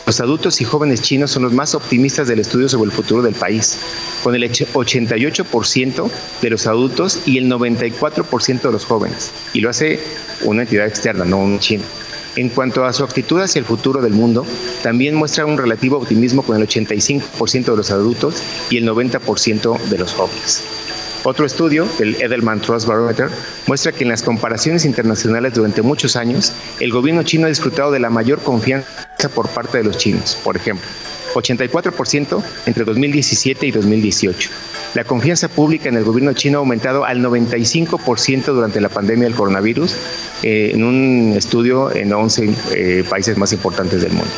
Los 0.06 0.20
adultos 0.20 0.60
y 0.60 0.64
jóvenes 0.64 1.02
chinos 1.02 1.30
son 1.30 1.44
los 1.44 1.52
más 1.52 1.76
optimistas 1.76 2.26
del 2.26 2.40
estudio 2.40 2.68
sobre 2.68 2.90
el 2.90 2.96
futuro 2.96 3.22
del 3.22 3.34
país, 3.34 3.78
con 4.24 4.34
el 4.34 4.42
88% 4.42 6.10
de 6.42 6.50
los 6.50 6.66
adultos 6.66 7.20
y 7.26 7.38
el 7.38 7.48
94% 7.48 8.60
de 8.60 8.72
los 8.72 8.84
jóvenes. 8.84 9.30
Y 9.52 9.60
lo 9.60 9.70
hace 9.70 10.00
una 10.42 10.62
entidad 10.62 10.88
externa, 10.88 11.24
no 11.24 11.38
un 11.38 11.60
chino. 11.60 11.84
En 12.34 12.48
cuanto 12.48 12.84
a 12.84 12.92
su 12.92 13.04
actitud 13.04 13.40
hacia 13.40 13.60
el 13.60 13.64
futuro 13.64 14.02
del 14.02 14.14
mundo, 14.14 14.44
también 14.82 15.14
muestra 15.14 15.46
un 15.46 15.58
relativo 15.58 15.96
optimismo 15.96 16.42
con 16.42 16.60
el 16.60 16.66
85% 16.66 17.64
de 17.66 17.76
los 17.76 17.92
adultos 17.92 18.42
y 18.68 18.78
el 18.78 18.88
90% 18.88 19.80
de 19.84 19.98
los 19.98 20.12
jóvenes. 20.12 20.64
Otro 21.28 21.44
estudio, 21.44 21.88
el 21.98 22.14
Edelman 22.22 22.60
Trust 22.60 22.86
Barometer, 22.86 23.28
muestra 23.66 23.90
que 23.90 24.04
en 24.04 24.10
las 24.10 24.22
comparaciones 24.22 24.84
internacionales 24.84 25.54
durante 25.54 25.82
muchos 25.82 26.14
años, 26.14 26.52
el 26.78 26.92
gobierno 26.92 27.24
chino 27.24 27.46
ha 27.46 27.48
disfrutado 27.48 27.90
de 27.90 27.98
la 27.98 28.10
mayor 28.10 28.40
confianza 28.44 28.86
por 29.34 29.48
parte 29.48 29.78
de 29.78 29.82
los 29.82 29.98
chinos. 29.98 30.38
Por 30.44 30.56
ejemplo, 30.56 30.86
84% 31.34 32.44
entre 32.66 32.84
2017 32.84 33.66
y 33.66 33.72
2018. 33.72 34.50
La 34.94 35.02
confianza 35.02 35.48
pública 35.48 35.88
en 35.88 35.96
el 35.96 36.04
gobierno 36.04 36.32
chino 36.32 36.58
ha 36.58 36.60
aumentado 36.60 37.04
al 37.04 37.18
95% 37.18 38.44
durante 38.44 38.80
la 38.80 38.88
pandemia 38.88 39.24
del 39.24 39.34
coronavirus 39.34 39.96
eh, 40.44 40.70
en 40.74 40.84
un 40.84 41.34
estudio 41.36 41.92
en 41.92 42.12
11 42.12 42.54
eh, 42.70 43.04
países 43.10 43.36
más 43.36 43.52
importantes 43.52 44.00
del 44.00 44.12
mundo. 44.12 44.30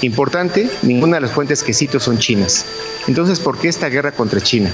Importante, 0.00 0.70
ninguna 0.80 1.18
de 1.18 1.20
las 1.20 1.32
fuentes 1.32 1.62
que 1.62 1.74
cito 1.74 2.00
son 2.00 2.16
chinas. 2.16 2.64
Entonces, 3.06 3.38
¿por 3.38 3.58
qué 3.58 3.68
esta 3.68 3.90
guerra 3.90 4.12
contra 4.12 4.40
China? 4.40 4.72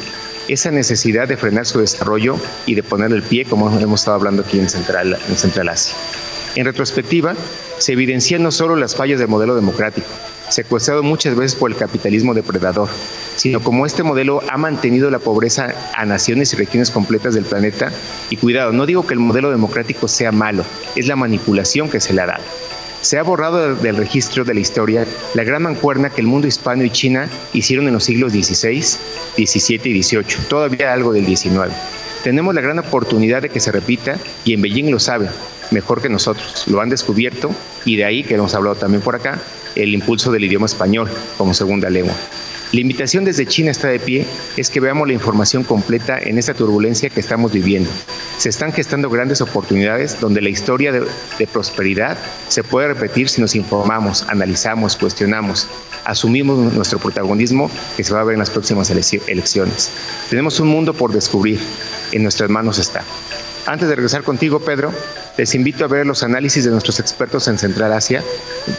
Esa 0.48 0.70
necesidad 0.70 1.28
de 1.28 1.36
frenar 1.36 1.66
su 1.66 1.80
desarrollo 1.80 2.36
y 2.66 2.74
de 2.74 2.82
poner 2.82 3.12
el 3.12 3.22
pie, 3.22 3.44
como 3.44 3.68
hemos 3.78 4.00
estado 4.00 4.16
hablando 4.16 4.42
aquí 4.42 4.58
en 4.58 4.68
Central, 4.68 5.18
en 5.28 5.36
Central 5.36 5.68
Asia. 5.68 5.94
En 6.54 6.66
retrospectiva, 6.66 7.34
se 7.78 7.92
evidencian 7.92 8.42
no 8.42 8.50
solo 8.50 8.76
las 8.76 8.94
fallas 8.94 9.18
del 9.18 9.28
modelo 9.28 9.54
democrático, 9.54 10.06
secuestrado 10.50 11.02
muchas 11.02 11.34
veces 11.34 11.54
por 11.54 11.70
el 11.70 11.76
capitalismo 11.76 12.34
depredador, 12.34 12.88
sino 13.36 13.60
como 13.60 13.86
este 13.86 14.02
modelo 14.02 14.42
ha 14.50 14.58
mantenido 14.58 15.10
la 15.10 15.18
pobreza 15.18 15.74
a 15.94 16.04
naciones 16.04 16.52
y 16.52 16.56
regiones 16.56 16.90
completas 16.90 17.34
del 17.34 17.44
planeta. 17.44 17.90
Y 18.28 18.36
cuidado, 18.36 18.72
no 18.72 18.84
digo 18.86 19.06
que 19.06 19.14
el 19.14 19.20
modelo 19.20 19.50
democrático 19.50 20.08
sea 20.08 20.30
malo, 20.30 20.64
es 20.94 21.06
la 21.06 21.16
manipulación 21.16 21.88
que 21.88 22.00
se 22.00 22.12
le 22.12 22.20
ha 22.20 22.26
dado. 22.26 22.44
Se 23.02 23.18
ha 23.18 23.22
borrado 23.24 23.74
del 23.74 23.96
registro 23.96 24.44
de 24.44 24.54
la 24.54 24.60
historia 24.60 25.04
la 25.34 25.42
gran 25.42 25.62
mancuerna 25.62 26.08
que 26.08 26.20
el 26.20 26.28
mundo 26.28 26.46
hispano 26.46 26.84
y 26.84 26.90
China 26.90 27.28
hicieron 27.52 27.88
en 27.88 27.94
los 27.94 28.04
siglos 28.04 28.32
XVI, 28.32 28.80
XVII 28.80 29.90
y 29.90 30.02
XVIII, 30.02 30.46
todavía 30.48 30.92
algo 30.92 31.12
del 31.12 31.26
XIX. 31.26 31.72
Tenemos 32.22 32.54
la 32.54 32.60
gran 32.60 32.78
oportunidad 32.78 33.42
de 33.42 33.48
que 33.48 33.58
se 33.58 33.72
repita 33.72 34.16
y 34.44 34.54
en 34.54 34.62
Beijing 34.62 34.92
lo 34.92 35.00
saben, 35.00 35.28
mejor 35.72 36.00
que 36.00 36.08
nosotros. 36.08 36.68
Lo 36.68 36.80
han 36.80 36.90
descubierto 36.90 37.50
y 37.84 37.96
de 37.96 38.04
ahí 38.04 38.22
que 38.22 38.36
hemos 38.36 38.54
hablado 38.54 38.76
también 38.76 39.02
por 39.02 39.16
acá, 39.16 39.40
el 39.74 39.94
impulso 39.94 40.30
del 40.30 40.44
idioma 40.44 40.66
español 40.66 41.10
como 41.36 41.54
segunda 41.54 41.90
lengua. 41.90 42.14
La 42.70 42.80
invitación 42.80 43.24
desde 43.24 43.46
China 43.46 43.72
está 43.72 43.88
de 43.88 43.98
pie 43.98 44.24
es 44.56 44.70
que 44.70 44.80
veamos 44.80 45.08
la 45.08 45.12
información 45.12 45.64
completa 45.64 46.18
en 46.18 46.38
esta 46.38 46.54
turbulencia 46.54 47.10
que 47.10 47.20
estamos 47.20 47.52
viviendo. 47.52 47.90
Se 48.38 48.48
están 48.48 48.72
gestando 48.72 49.08
grandes 49.10 49.40
oportunidades 49.40 50.18
donde 50.20 50.40
la 50.40 50.48
historia 50.48 50.92
de, 50.92 51.46
prosperidad 51.52 52.18
se 52.48 52.64
puede 52.64 52.88
repetir 52.88 53.28
si 53.28 53.40
nos 53.40 53.54
informamos, 53.54 54.24
analizamos, 54.28 54.96
cuestionamos, 54.96 55.68
asumimos 56.04 56.72
nuestro 56.72 56.98
protagonismo 56.98 57.70
que 57.96 58.04
se 58.04 58.12
va 58.14 58.20
a 58.20 58.24
ver 58.24 58.34
en 58.34 58.40
las 58.40 58.50
próximas 58.50 58.90
elecciones. 58.90 59.90
Tenemos 60.30 60.60
un 60.60 60.68
mundo 60.68 60.94
por 60.94 61.12
descubrir, 61.12 61.60
en 62.12 62.22
nuestras 62.22 62.50
manos 62.50 62.78
está. 62.78 63.04
Antes 63.64 63.88
de 63.88 63.94
regresar 63.94 64.24
contigo, 64.24 64.58
Pedro, 64.58 64.92
les 65.38 65.54
invito 65.54 65.84
a 65.84 65.88
ver 65.88 66.04
los 66.04 66.24
análisis 66.24 66.64
de 66.64 66.72
nuestros 66.72 66.98
expertos 66.98 67.46
en 67.46 67.58
Central 67.58 67.92
Asia, 67.92 68.22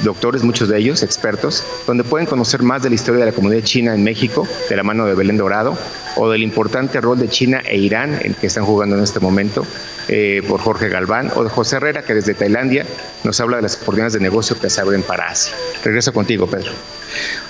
doctores, 0.02 0.44
muchos 0.44 0.68
de 0.68 0.78
ellos, 0.78 1.04
expertos, 1.04 1.64
donde 1.88 2.04
pueden 2.04 2.28
conocer 2.28 2.64
más 2.64 2.84
de 2.84 2.90
la 2.90 2.96
historia 2.96 3.24
de 3.24 3.32
la 3.32 3.36
comunidad 3.36 3.64
china 3.64 3.96
en 3.96 4.04
México, 4.04 4.46
de 4.70 4.76
la 4.76 4.84
mano 4.84 5.06
de 5.06 5.16
Belén 5.16 5.38
Dorado, 5.38 5.78
o 6.18 6.30
del 6.30 6.44
importante 6.44 7.00
rol 7.00 7.18
de 7.18 7.30
China 7.30 7.62
e 7.66 7.78
Irán, 7.78 8.20
el 8.24 8.36
que 8.36 8.48
están 8.48 8.66
jugando 8.66 8.98
en 8.98 9.04
este 9.04 9.22
momento, 9.22 9.66
eh, 10.10 10.44
por 10.48 10.60
Jorge 10.60 10.90
Galván, 10.90 11.32
o 11.34 11.46
de 11.46 11.50
José 11.50 11.78
Herrera, 11.78 12.04
que 12.04 12.14
desde 12.14 12.34
Tailandia 12.34 12.86
nos 13.24 13.40
habla 13.40 13.56
de 13.58 13.64
las 13.64 13.76
oportunidades 13.76 14.14
de 14.14 14.20
negocio 14.20 14.60
que 14.60 14.70
se 14.70 14.82
abren 14.82 15.02
para 15.02 15.30
Asia. 15.30 15.56
Regreso 15.82 16.12
contigo, 16.12 16.46
Pedro. 16.46 16.72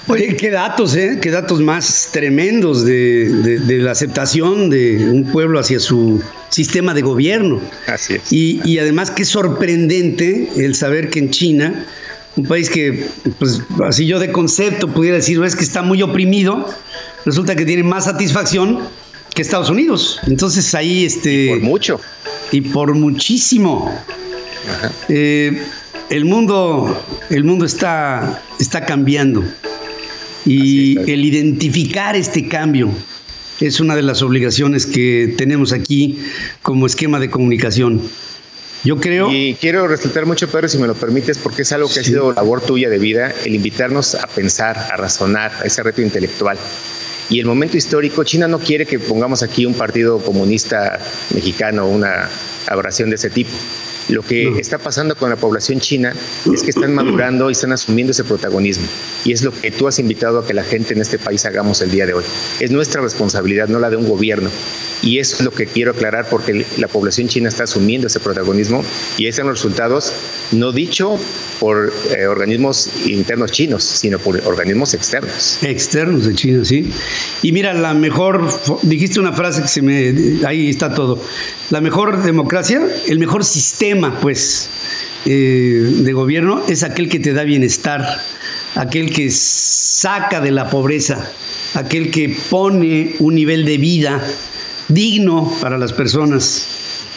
Oye, 0.07 0.35
qué 0.35 0.49
datos, 0.49 0.95
¿eh? 0.95 1.19
Qué 1.21 1.31
datos 1.31 1.61
más 1.61 2.09
tremendos 2.11 2.83
de, 2.83 3.61
la 3.81 3.91
aceptación 3.91 4.69
de 4.69 5.09
un 5.09 5.31
pueblo 5.31 5.59
hacia 5.59 5.79
su 5.79 6.21
sistema 6.49 6.93
de 6.93 7.01
gobierno. 7.01 7.61
Así 7.87 8.15
es. 8.15 8.21
Y, 8.31 8.77
además 8.79 9.11
qué 9.11 9.23
sorprendente 9.23 10.49
el 10.57 10.75
saber 10.75 11.09
que 11.09 11.19
en 11.19 11.29
China, 11.29 11.85
un 12.35 12.45
país 12.45 12.69
que, 12.69 13.07
pues 13.39 13.61
así 13.85 14.05
yo 14.05 14.19
de 14.19 14.31
concepto 14.31 14.89
pudiera 14.89 15.17
decir, 15.17 15.41
es 15.43 15.55
que 15.55 15.63
está 15.63 15.81
muy 15.81 16.01
oprimido, 16.01 16.67
resulta 17.25 17.55
que 17.55 17.65
tiene 17.65 17.83
más 17.83 18.05
satisfacción 18.05 18.79
que 19.33 19.41
Estados 19.41 19.69
Unidos. 19.69 20.19
Entonces 20.27 20.75
ahí, 20.75 21.05
este... 21.05 21.49
por 21.49 21.61
mucho. 21.61 22.01
Y 22.51 22.61
por 22.61 22.93
muchísimo. 22.93 23.89
Ajá. 24.69 24.91
Eh, 25.09 25.63
el 26.09 26.25
mundo, 26.25 27.03
el 27.29 27.43
mundo 27.43 27.65
está, 27.65 28.41
está 28.59 28.85
cambiando. 28.85 29.43
Y 30.45 30.99
el 31.09 31.23
identificar 31.23 32.15
este 32.15 32.47
cambio 32.47 32.89
es 33.59 33.79
una 33.79 33.95
de 33.95 34.01
las 34.01 34.21
obligaciones 34.21 34.85
que 34.85 35.33
tenemos 35.37 35.71
aquí 35.71 36.19
como 36.61 36.85
esquema 36.85 37.19
de 37.19 37.29
comunicación. 37.29 38.01
Yo 38.83 38.99
creo. 38.99 39.31
Y 39.31 39.55
quiero 39.59 39.87
resaltar 39.87 40.25
mucho, 40.25 40.49
Pedro, 40.49 40.67
si 40.67 40.77
me 40.77 40.87
lo 40.87 40.93
permites, 40.93 41.37
porque 41.37 41.61
es 41.61 41.71
algo 41.71 41.87
que 41.87 42.01
ha 42.01 42.03
sido 42.03 42.33
labor 42.33 42.59
tuya 42.61 42.89
de 42.89 42.99
vida, 42.99 43.33
el 43.45 43.55
invitarnos 43.55 44.15
a 44.15 44.27
pensar, 44.27 44.77
a 44.77 44.97
razonar, 44.97 45.53
a 45.61 45.63
ese 45.63 45.81
reto 45.83 46.01
intelectual. 46.01 46.57
Y 47.29 47.39
el 47.39 47.45
momento 47.45 47.77
histórico, 47.77 48.25
China 48.25 48.49
no 48.49 48.59
quiere 48.59 48.85
que 48.85 48.99
pongamos 48.99 49.41
aquí 49.41 49.65
un 49.65 49.73
partido 49.73 50.19
comunista 50.19 50.99
mexicano, 51.33 51.87
una 51.87 52.29
aberración 52.67 53.09
de 53.09 53.15
ese 53.15 53.29
tipo. 53.29 53.51
Lo 54.09 54.21
que 54.21 54.59
está 54.59 54.77
pasando 54.77 55.15
con 55.15 55.29
la 55.29 55.35
población 55.35 55.79
china 55.79 56.13
es 56.53 56.63
que 56.63 56.71
están 56.71 56.93
madurando 56.93 57.49
y 57.49 57.53
están 57.53 57.71
asumiendo 57.71 58.11
ese 58.11 58.23
protagonismo. 58.23 58.85
Y 59.23 59.31
es 59.31 59.43
lo 59.43 59.51
que 59.51 59.71
tú 59.71 59.87
has 59.87 59.99
invitado 59.99 60.39
a 60.39 60.45
que 60.45 60.53
la 60.53 60.63
gente 60.63 60.93
en 60.93 61.01
este 61.01 61.17
país 61.17 61.45
hagamos 61.45 61.81
el 61.81 61.91
día 61.91 62.05
de 62.05 62.13
hoy. 62.13 62.23
Es 62.59 62.71
nuestra 62.71 63.01
responsabilidad, 63.01 63.67
no 63.67 63.79
la 63.79 63.89
de 63.89 63.95
un 63.95 64.07
gobierno. 64.07 64.49
Y 65.03 65.19
eso 65.19 65.35
es 65.35 65.41
lo 65.41 65.51
que 65.51 65.65
quiero 65.65 65.91
aclarar 65.91 66.27
porque 66.29 66.65
la 66.77 66.87
población 66.87 67.27
china 67.27 67.49
está 67.49 67.65
asumiendo 67.65 68.07
ese 68.07 68.21
protagonismo 68.21 68.83
y 69.17 69.27
esos 69.27 69.37
son 69.37 69.47
los 69.47 69.57
resultados, 69.59 70.13
no 70.53 70.71
dicho 70.71 71.19
por 71.59 71.93
eh, 72.17 72.25
organismos 72.25 72.89
internos 73.05 73.51
chinos, 73.51 73.83
sino 73.83 74.17
por 74.17 74.39
organismos 74.45 74.93
externos. 74.93 75.59
Externos 75.61 76.25
de 76.25 76.35
China, 76.35 76.63
sí. 76.63 76.89
Y 77.41 77.51
mira, 77.51 77.73
la 77.73 77.93
mejor, 77.93 78.47
dijiste 78.83 79.19
una 79.19 79.33
frase 79.33 79.61
que 79.61 79.67
se 79.67 79.81
me, 79.81 80.45
ahí 80.47 80.69
está 80.69 80.93
todo, 80.93 81.21
la 81.69 81.81
mejor 81.81 82.23
democracia, 82.23 82.81
el 83.07 83.19
mejor 83.19 83.43
sistema, 83.43 84.19
pues, 84.21 84.69
eh, 85.25 85.91
de 85.99 86.13
gobierno 86.13 86.63
es 86.67 86.83
aquel 86.83 87.09
que 87.09 87.19
te 87.19 87.33
da 87.33 87.43
bienestar, 87.43 88.21
aquel 88.75 89.11
que 89.11 89.29
saca 89.31 90.39
de 90.39 90.51
la 90.51 90.69
pobreza, 90.69 91.29
aquel 91.73 92.11
que 92.11 92.35
pone 92.49 93.15
un 93.19 93.35
nivel 93.35 93.65
de 93.65 93.77
vida 93.77 94.21
digno 94.87 95.51
para 95.61 95.77
las 95.77 95.93
personas. 95.93 96.67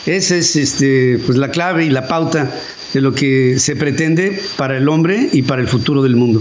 Esa 0.06 0.36
es 0.36 0.56
este, 0.56 1.18
pues, 1.26 1.36
la 1.36 1.50
clave 1.50 1.84
y 1.84 1.90
la 1.90 2.06
pauta 2.06 2.50
de 2.94 3.00
lo 3.00 3.12
que 3.12 3.58
se 3.58 3.76
pretende 3.76 4.40
para 4.56 4.76
el 4.76 4.88
hombre 4.88 5.28
y 5.32 5.42
para 5.42 5.60
el 5.60 5.68
futuro 5.68 6.02
del 6.02 6.16
mundo. 6.16 6.40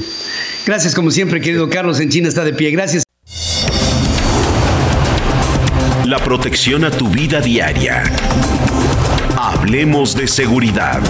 Gracias, 0.65 0.93
como 0.95 1.11
siempre, 1.11 1.41
querido 1.41 1.69
Carlos. 1.69 1.99
En 1.99 2.09
China 2.09 2.29
está 2.29 2.43
de 2.43 2.53
pie. 2.53 2.71
Gracias. 2.71 3.03
La 6.05 6.19
protección 6.19 6.85
a 6.85 6.91
tu 6.91 7.07
vida 7.09 7.41
diaria. 7.41 8.03
Hablemos 9.37 10.15
de 10.15 10.27
seguridad. 10.27 11.01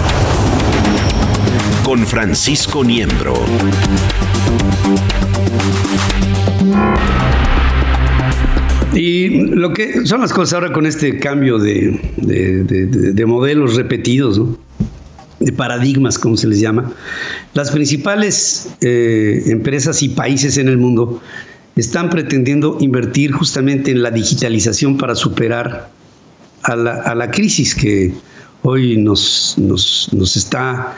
Con 1.84 2.06
Francisco 2.06 2.82
Niembro. 2.82 3.34
Y 8.94 9.28
lo 9.28 9.72
que 9.72 10.06
son 10.06 10.20
las 10.20 10.32
cosas 10.32 10.54
ahora 10.54 10.72
con 10.72 10.86
este 10.86 11.18
cambio 11.18 11.58
de, 11.58 13.24
modelos 13.26 13.76
repetidos, 13.76 14.40
de 15.40 15.52
paradigmas, 15.52 16.18
como 16.18 16.36
se 16.36 16.46
les 16.46 16.60
llama, 16.60 16.92
las 17.54 17.70
principales 17.70 18.70
eh, 18.80 19.42
empresas 19.46 20.02
y 20.02 20.08
países 20.10 20.56
en 20.56 20.68
el 20.68 20.78
mundo 20.78 21.20
están 21.76 22.08
pretendiendo 22.08 22.78
invertir 22.80 23.32
justamente 23.32 23.90
en 23.90 24.02
la 24.02 24.10
digitalización 24.10 24.96
para 24.96 25.14
superar 25.14 25.90
a 26.62 26.74
la, 26.74 27.30
crisis 27.30 27.74
que 27.74 28.12
hoy 28.62 28.96
nos, 28.96 29.56
está 30.36 30.96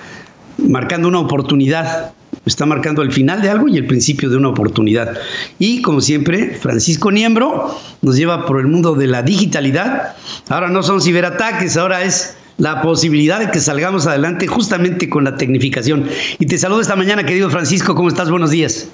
marcando 0.57 1.09
una 1.09 1.19
oportunidad 1.19 2.13
está 2.49 2.67
marcando 2.67 3.03
el 3.03 3.13
final 3.13 3.41
de 3.43 3.51
algo 3.51 3.69
y 3.69 3.77
el 3.77 3.87
principio 3.87 4.29
de 4.29 4.37
una 4.37 4.49
oportunidad. 4.49 5.17
Y 5.59 5.83
como 5.83 6.01
siempre, 6.01 6.55
Francisco 6.61 7.11
Niembro 7.11 7.75
nos 8.03 8.17
lleva 8.17 8.47
por 8.47 8.59
el 8.59 8.67
mundo 8.67 8.95
de 8.95 9.07
la 9.07 9.23
digitalidad. 9.23 10.17
Ahora 10.49 10.69
no 10.69 10.83
son 10.83 11.01
ciberataques, 11.01 11.77
ahora 11.77 12.03
es 12.03 12.37
la 12.57 12.83
posibilidad 12.83 13.39
de 13.39 13.51
que 13.51 13.61
salgamos 13.61 14.07
adelante 14.07 14.47
justamente 14.47 15.09
con 15.09 15.25
la 15.25 15.37
tecnificación. 15.37 16.09
Y 16.39 16.47
te 16.47 16.59
saludo 16.59 16.81
esta 16.81 16.97
mañana, 16.97 17.25
querido 17.25 17.49
Francisco, 17.51 17.95
¿cómo 17.95 18.09
estás? 18.09 18.31
Buenos 18.31 18.51
días. 18.51 18.89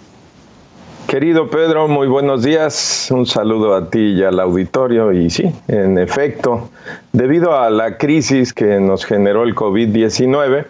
Querido 1.07 1.49
Pedro, 1.49 1.87
muy 1.87 2.09
buenos 2.09 2.43
días. 2.43 3.09
Un 3.11 3.27
saludo 3.27 3.77
a 3.77 3.91
ti 3.91 4.01
y 4.01 4.23
al 4.25 4.41
auditorio. 4.41 5.13
Y 5.13 5.31
sí, 5.31 5.45
en 5.69 5.99
efecto, 5.99 6.71
debido 7.13 7.57
a 7.57 7.71
la 7.71 7.99
crisis 7.99 8.53
que 8.53 8.81
nos 8.81 9.05
generó 9.05 9.45
el 9.45 9.55
COVID-19, 9.55 10.67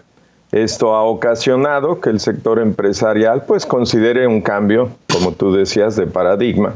esto 0.54 0.94
ha 0.94 1.02
ocasionado 1.02 2.00
que 2.00 2.10
el 2.10 2.20
sector 2.20 2.60
empresarial 2.60 3.42
pues 3.44 3.66
considere 3.66 4.28
un 4.28 4.40
cambio, 4.40 4.88
como 5.12 5.32
tú 5.32 5.52
decías, 5.52 5.96
de 5.96 6.06
paradigma, 6.06 6.74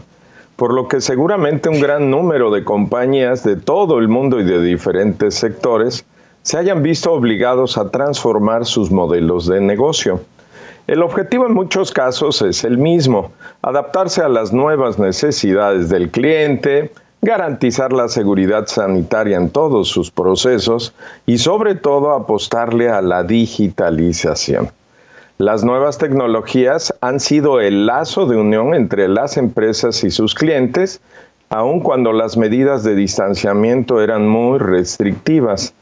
por 0.57 0.75
lo 0.75 0.89
que 0.89 1.01
seguramente 1.01 1.69
un 1.69 1.81
gran 1.81 2.11
número 2.11 2.51
de 2.51 2.65
compañías 2.65 3.45
de 3.45 3.55
todo 3.55 4.01
el 4.01 4.09
mundo 4.09 4.41
y 4.41 4.45
de 4.45 4.61
diferentes 4.61 5.37
sectores 5.37 6.05
se 6.43 6.59
hayan 6.59 6.83
visto 6.83 7.13
obligados 7.13 7.79
a 7.79 7.89
transformar 7.91 8.67
sus 8.67 8.91
modelos 8.91 9.47
de 9.47 9.61
negocio. 9.61 10.23
El 10.89 11.01
objetivo 11.03 11.47
en 11.47 11.55
muchos 11.55 11.93
casos 11.93 12.43
es 12.43 12.65
el 12.65 12.79
mismo, 12.79 13.31
adaptarse 13.63 14.23
a 14.23 14.29
las 14.29 14.53
nuevas 14.53 14.99
necesidades 14.99 15.89
del 15.89 16.11
cliente, 16.11 16.91
garantizar 17.21 17.93
la 17.93 18.09
seguridad 18.09 18.67
sanitaria 18.67 19.37
en 19.37 19.51
todos 19.51 19.89
sus 19.89 20.11
procesos 20.11 20.95
y 21.27 21.39
sobre 21.39 21.75
todo 21.75 22.13
apostarle 22.13 22.89
a 22.91 23.03
la 23.03 23.25
digitalización. 23.25 24.71
Las 25.39 25.65
nuevas 25.65 25.99
tecnologías 25.99 26.95
han 27.01 27.21
sido 27.21 27.61
el 27.61 27.87
lazo 27.87 28.27
de 28.27 28.37
unión 28.37 28.75
entre 28.75 29.09
las 29.09 29.37
empresas 29.37 30.03
y 30.05 30.11
sus 30.11 30.35
clientes, 30.35 31.01
aun 31.49 31.81
cuando 31.81 32.13
las 32.13 32.37
medidas 32.37 32.83
de 32.83 32.95
distanciamiento 32.95 34.01
eran 34.01 34.29
muy 34.29 34.59
restrictivas. 34.59 35.75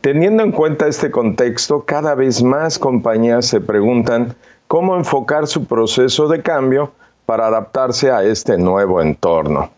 Teniendo 0.00 0.42
en 0.42 0.50
cuenta 0.50 0.88
este 0.88 1.10
contexto, 1.10 1.84
cada 1.84 2.14
vez 2.14 2.42
más 2.42 2.78
compañías 2.78 3.46
se 3.46 3.60
preguntan 3.60 4.34
cómo 4.66 4.96
enfocar 4.96 5.46
su 5.46 5.64
proceso 5.66 6.26
de 6.28 6.42
cambio 6.42 6.92
para 7.26 7.46
adaptarse 7.46 8.10
a 8.10 8.24
este 8.24 8.58
nuevo 8.58 9.00
entorno. 9.00 9.70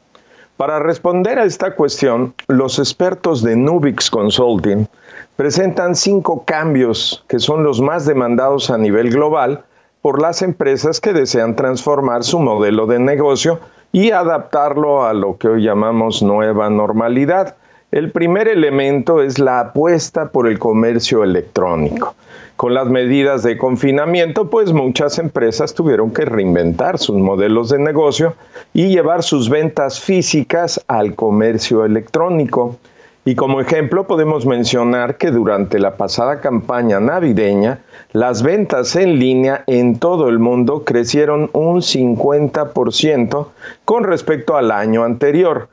Para 0.56 0.78
responder 0.78 1.40
a 1.40 1.44
esta 1.44 1.74
cuestión, 1.74 2.32
los 2.46 2.78
expertos 2.78 3.42
de 3.42 3.56
Nubix 3.56 4.08
Consulting 4.08 4.86
presentan 5.34 5.96
cinco 5.96 6.44
cambios 6.44 7.24
que 7.28 7.40
son 7.40 7.64
los 7.64 7.80
más 7.80 8.06
demandados 8.06 8.70
a 8.70 8.78
nivel 8.78 9.10
global 9.10 9.64
por 10.00 10.22
las 10.22 10.42
empresas 10.42 11.00
que 11.00 11.12
desean 11.12 11.56
transformar 11.56 12.22
su 12.22 12.38
modelo 12.38 12.86
de 12.86 13.00
negocio 13.00 13.58
y 13.90 14.12
adaptarlo 14.12 15.04
a 15.04 15.12
lo 15.12 15.38
que 15.38 15.48
hoy 15.48 15.64
llamamos 15.64 16.22
nueva 16.22 16.70
normalidad. 16.70 17.56
El 17.90 18.12
primer 18.12 18.46
elemento 18.46 19.22
es 19.22 19.40
la 19.40 19.58
apuesta 19.58 20.28
por 20.28 20.46
el 20.46 20.60
comercio 20.60 21.24
electrónico. 21.24 22.14
Con 22.56 22.72
las 22.72 22.86
medidas 22.86 23.42
de 23.42 23.58
confinamiento, 23.58 24.48
pues 24.48 24.72
muchas 24.72 25.18
empresas 25.18 25.74
tuvieron 25.74 26.12
que 26.12 26.24
reinventar 26.24 26.98
sus 26.98 27.16
modelos 27.16 27.70
de 27.70 27.80
negocio 27.80 28.36
y 28.72 28.90
llevar 28.90 29.24
sus 29.24 29.50
ventas 29.50 30.00
físicas 30.00 30.80
al 30.86 31.16
comercio 31.16 31.84
electrónico. 31.84 32.76
Y 33.24 33.34
como 33.34 33.60
ejemplo 33.60 34.06
podemos 34.06 34.46
mencionar 34.46 35.16
que 35.16 35.32
durante 35.32 35.80
la 35.80 35.96
pasada 35.96 36.40
campaña 36.40 37.00
navideña, 37.00 37.80
las 38.12 38.44
ventas 38.44 38.94
en 38.94 39.18
línea 39.18 39.64
en 39.66 39.98
todo 39.98 40.28
el 40.28 40.38
mundo 40.38 40.84
crecieron 40.84 41.50
un 41.54 41.80
50% 41.80 43.48
con 43.84 44.04
respecto 44.04 44.56
al 44.56 44.70
año 44.70 45.02
anterior. 45.02 45.68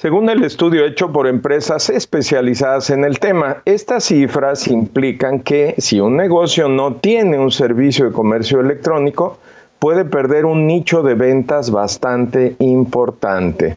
Según 0.00 0.30
el 0.30 0.44
estudio 0.44 0.84
hecho 0.84 1.10
por 1.10 1.26
empresas 1.26 1.90
especializadas 1.90 2.90
en 2.90 3.02
el 3.02 3.18
tema, 3.18 3.62
estas 3.64 4.04
cifras 4.04 4.68
implican 4.68 5.40
que 5.40 5.74
si 5.78 5.98
un 5.98 6.16
negocio 6.16 6.68
no 6.68 6.94
tiene 6.94 7.36
un 7.36 7.50
servicio 7.50 8.04
de 8.04 8.12
comercio 8.12 8.60
electrónico, 8.60 9.38
puede 9.80 10.04
perder 10.04 10.44
un 10.44 10.68
nicho 10.68 11.02
de 11.02 11.14
ventas 11.14 11.72
bastante 11.72 12.54
importante. 12.60 13.76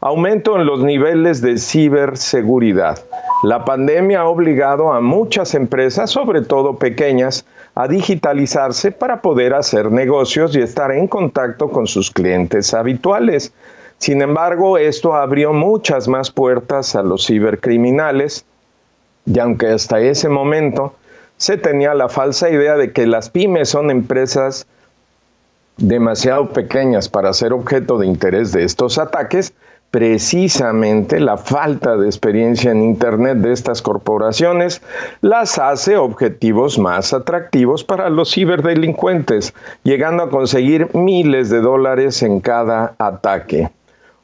Aumento 0.00 0.56
en 0.56 0.66
los 0.66 0.82
niveles 0.82 1.40
de 1.42 1.58
ciberseguridad. 1.58 2.98
La 3.44 3.64
pandemia 3.64 4.22
ha 4.22 4.28
obligado 4.28 4.92
a 4.92 5.00
muchas 5.00 5.54
empresas, 5.54 6.10
sobre 6.10 6.42
todo 6.42 6.76
pequeñas, 6.76 7.46
a 7.76 7.86
digitalizarse 7.86 8.90
para 8.90 9.22
poder 9.22 9.54
hacer 9.54 9.92
negocios 9.92 10.56
y 10.56 10.60
estar 10.60 10.90
en 10.90 11.06
contacto 11.06 11.68
con 11.68 11.86
sus 11.86 12.10
clientes 12.10 12.74
habituales. 12.74 13.52
Sin 13.98 14.22
embargo, 14.22 14.78
esto 14.78 15.14
abrió 15.14 15.52
muchas 15.52 16.06
más 16.06 16.30
puertas 16.30 16.94
a 16.94 17.02
los 17.02 17.26
cibercriminales 17.26 18.44
y 19.24 19.38
aunque 19.38 19.68
hasta 19.68 20.00
ese 20.00 20.28
momento 20.28 20.94
se 21.36 21.56
tenía 21.56 21.94
la 21.94 22.08
falsa 22.08 22.50
idea 22.50 22.76
de 22.76 22.92
que 22.92 23.06
las 23.06 23.30
pymes 23.30 23.68
son 23.68 23.90
empresas 23.90 24.66
demasiado 25.76 26.50
pequeñas 26.50 27.08
para 27.08 27.32
ser 27.32 27.52
objeto 27.52 27.98
de 27.98 28.06
interés 28.06 28.52
de 28.52 28.64
estos 28.64 28.98
ataques, 28.98 29.52
precisamente 29.90 31.20
la 31.20 31.36
falta 31.36 31.96
de 31.96 32.06
experiencia 32.06 32.70
en 32.70 32.82
Internet 32.82 33.38
de 33.38 33.52
estas 33.52 33.82
corporaciones 33.82 34.82
las 35.20 35.58
hace 35.58 35.96
objetivos 35.96 36.78
más 36.78 37.12
atractivos 37.12 37.84
para 37.84 38.10
los 38.10 38.32
ciberdelincuentes, 38.32 39.54
llegando 39.84 40.22
a 40.22 40.30
conseguir 40.30 40.94
miles 40.94 41.50
de 41.50 41.60
dólares 41.60 42.22
en 42.22 42.40
cada 42.40 42.94
ataque. 42.98 43.70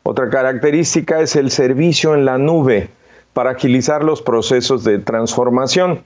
Otra 0.05 0.29
característica 0.31 1.21
es 1.21 1.37
el 1.37 1.51
servicio 1.51 2.15
en 2.15 2.25
la 2.25 2.37
nube 2.37 2.89
para 3.33 3.53
agilizar 3.53 4.03
los 4.03 4.21
procesos 4.21 4.83
de 4.83 4.99
transformación. 4.99 6.03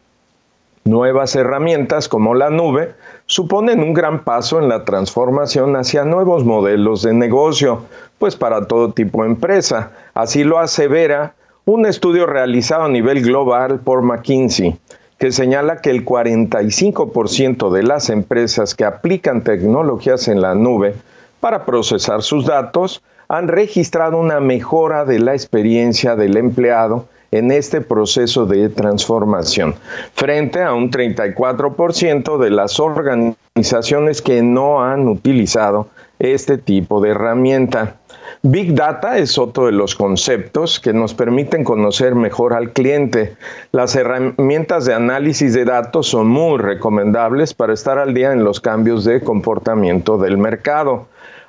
Nuevas 0.85 1.35
herramientas 1.35 2.09
como 2.09 2.35
la 2.35 2.51
nube 2.51 2.95
suponen 3.25 3.83
un 3.83 3.95
gran 3.95 4.23
paso 4.23 4.61
en 4.61 4.69
la 4.69 4.85
transformación 4.85 5.75
hacia 5.77 6.05
nuevos 6.05 6.45
modelos 6.45 7.03
de 7.03 7.15
negocio, 7.15 7.87
pues 8.19 8.37
para 8.37 8.67
todo 8.67 8.93
tipo 8.93 9.23
de 9.23 9.31
empresa. 9.31 9.93
Así 10.15 10.45
lo 10.45 10.59
asevera 10.59 11.35
un 11.65 11.87
estudio 11.87 12.27
realizado 12.27 12.85
a 12.85 12.89
nivel 12.89 13.23
global 13.23 13.81
por 13.81 14.03
McKinsey, 14.03 14.79
que 15.19 15.33
señala 15.33 15.79
que 15.79 15.91
el 15.91 16.05
45% 16.05 17.73
de 17.73 17.83
las 17.83 18.11
empresas 18.11 18.75
que 18.75 18.85
aplican 18.85 19.43
tecnologías 19.43 20.29
en 20.29 20.43
la 20.43 20.55
nube 20.55 20.95
para 21.41 21.65
procesar 21.65 22.23
sus 22.23 22.45
datos 22.45 23.03
han 23.29 23.49
registrado 23.49 24.19
una 24.19 24.41
mejora 24.41 25.05
de 25.05 25.19
la 25.19 25.33
experiencia 25.33 26.17
del 26.17 26.37
empleado 26.37 27.09
en 27.33 27.51
este 27.51 27.81
proceso 27.81 28.47
de 28.47 28.69
transformación, 28.69 29.75
frente 30.15 30.63
a 30.63 30.75
un 30.75 30.91
34% 30.91 32.39
de 32.39 32.51
las 32.51 32.79
organizaciones 32.79 34.23
que 34.23 34.43
no 34.43 34.83
han 34.83 35.09
utilizado 35.09 35.89
este 36.19 36.57
tipo 36.57 37.01
de 37.01 37.11
herramienta. 37.11 37.97
Big 38.43 38.75
Data 38.75 39.19
es 39.19 39.39
otro 39.39 39.67
de 39.67 39.73
los 39.73 39.95
conceptos 39.95 40.79
que 40.79 40.93
nos 40.93 41.15
permiten 41.15 41.65
conocer 41.65 42.15
mejor 42.15 42.55
al 42.55 42.73
cliente. 42.73 43.37
Las 43.73 43.97
herramientas 43.97 44.85
de 44.85 44.95
análisis 44.95 45.53
de 45.53 45.65
datos 45.65 46.09
son 46.09 46.29
muy 46.29 46.59
recomendables 46.59 47.55
para 47.55 47.75
estar 47.75 47.99
al 47.99 48.15
día 48.15 48.33
en 48.33 48.45
los 48.45 48.61
cambios 48.61 49.05
de 49.05 49.21
comportamiento 49.21 50.17
del 50.17 50.39
mercado 50.39 51.07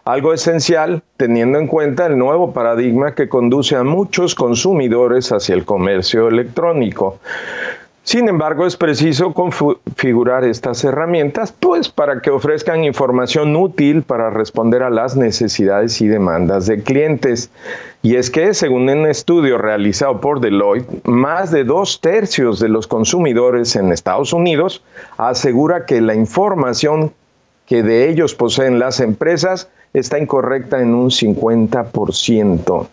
algo 0.08 0.32
esencial 0.34 1.04
teniendo 1.18 1.60
en 1.60 1.68
cuenta 1.68 2.06
el 2.06 2.18
nuevo 2.18 2.54
paradigma 2.54 3.14
que 3.14 3.28
conduce 3.28 3.76
a 3.76 3.84
muchos 3.84 4.36
consumidores 4.36 5.34
hacia 5.34 5.54
el 5.54 5.66
comercio 5.66 6.30
electrónico. 6.30 7.20
Sin 8.04 8.30
embargo, 8.30 8.66
es 8.66 8.78
preciso 8.78 9.34
configurar 9.34 10.46
estas 10.46 10.82
herramientas 10.86 11.52
pues 11.52 11.90
para 11.90 12.22
que 12.22 12.30
ofrezcan 12.30 12.86
información 12.86 13.54
útil 13.58 14.02
para 14.02 14.30
responder 14.30 14.82
a 14.82 14.90
las 14.90 15.18
necesidades 15.18 16.00
y 16.00 16.08
demandas 16.08 16.68
de 16.68 16.82
clientes. 16.82 17.52
Y 18.02 18.16
es 18.16 18.32
que, 18.32 18.54
según 18.54 18.90
un 18.90 19.08
estudio 19.08 19.58
realizado 19.58 20.22
por 20.22 20.40
Deloitte, 20.40 21.06
más 21.06 21.52
de 21.52 21.66
dos 21.66 22.00
tercios 22.00 22.62
de 22.62 22.70
los 22.70 22.88
consumidores 22.88 23.76
en 23.76 23.92
Estados 23.92 24.32
Unidos 24.32 24.82
asegura 25.18 25.86
que 25.86 26.00
la 26.00 26.16
información 26.16 27.12
que 27.66 27.84
de 27.84 28.10
ellos 28.10 28.34
poseen 28.36 28.80
las 28.80 29.02
empresas 29.02 29.70
está 29.94 30.20
incorrecta 30.20 30.82
en 30.82 30.94
un 30.94 31.10
50%. 31.10 32.88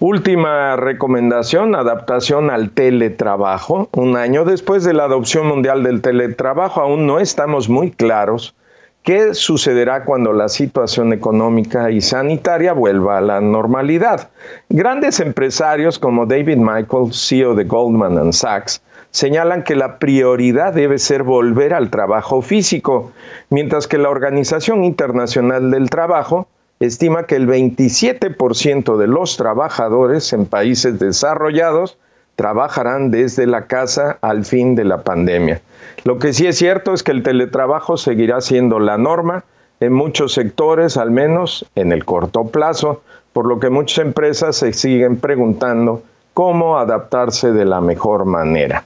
Última 0.00 0.76
recomendación, 0.76 1.74
adaptación 1.74 2.50
al 2.50 2.70
teletrabajo. 2.70 3.88
Un 3.96 4.16
año 4.16 4.44
después 4.44 4.84
de 4.84 4.94
la 4.94 5.04
adopción 5.04 5.48
mundial 5.48 5.82
del 5.82 6.02
teletrabajo, 6.02 6.80
aún 6.80 7.06
no 7.06 7.18
estamos 7.18 7.68
muy 7.68 7.90
claros 7.90 8.54
qué 9.02 9.34
sucederá 9.34 10.04
cuando 10.04 10.32
la 10.32 10.48
situación 10.48 11.12
económica 11.12 11.90
y 11.90 12.00
sanitaria 12.00 12.74
vuelva 12.74 13.18
a 13.18 13.22
la 13.22 13.40
normalidad. 13.40 14.30
Grandes 14.68 15.18
empresarios 15.18 15.98
como 15.98 16.26
David 16.26 16.58
Michael, 16.58 17.12
CEO 17.12 17.54
de 17.54 17.64
Goldman 17.64 18.32
Sachs, 18.32 18.82
señalan 19.10 19.62
que 19.62 19.74
la 19.74 19.98
prioridad 19.98 20.72
debe 20.72 20.98
ser 20.98 21.22
volver 21.22 21.74
al 21.74 21.90
trabajo 21.90 22.42
físico, 22.42 23.12
mientras 23.50 23.86
que 23.86 23.98
la 23.98 24.10
Organización 24.10 24.84
Internacional 24.84 25.70
del 25.70 25.90
Trabajo 25.90 26.48
estima 26.80 27.24
que 27.24 27.36
el 27.36 27.48
27% 27.48 28.96
de 28.96 29.06
los 29.06 29.36
trabajadores 29.36 30.32
en 30.32 30.46
países 30.46 30.98
desarrollados 30.98 31.98
trabajarán 32.36 33.10
desde 33.10 33.46
la 33.46 33.66
casa 33.66 34.18
al 34.20 34.44
fin 34.44 34.76
de 34.76 34.84
la 34.84 35.02
pandemia. 35.02 35.60
Lo 36.04 36.18
que 36.18 36.32
sí 36.32 36.46
es 36.46 36.56
cierto 36.56 36.94
es 36.94 37.02
que 37.02 37.10
el 37.10 37.24
teletrabajo 37.24 37.96
seguirá 37.96 38.40
siendo 38.40 38.78
la 38.78 38.96
norma 38.96 39.44
en 39.80 39.92
muchos 39.92 40.34
sectores, 40.34 40.96
al 40.96 41.10
menos 41.10 41.66
en 41.74 41.90
el 41.90 42.04
corto 42.04 42.44
plazo, 42.44 43.02
por 43.32 43.46
lo 43.46 43.58
que 43.58 43.70
muchas 43.70 44.04
empresas 44.04 44.56
se 44.56 44.72
siguen 44.72 45.16
preguntando 45.16 46.02
cómo 46.32 46.78
adaptarse 46.78 47.50
de 47.50 47.64
la 47.64 47.80
mejor 47.80 48.24
manera. 48.24 48.84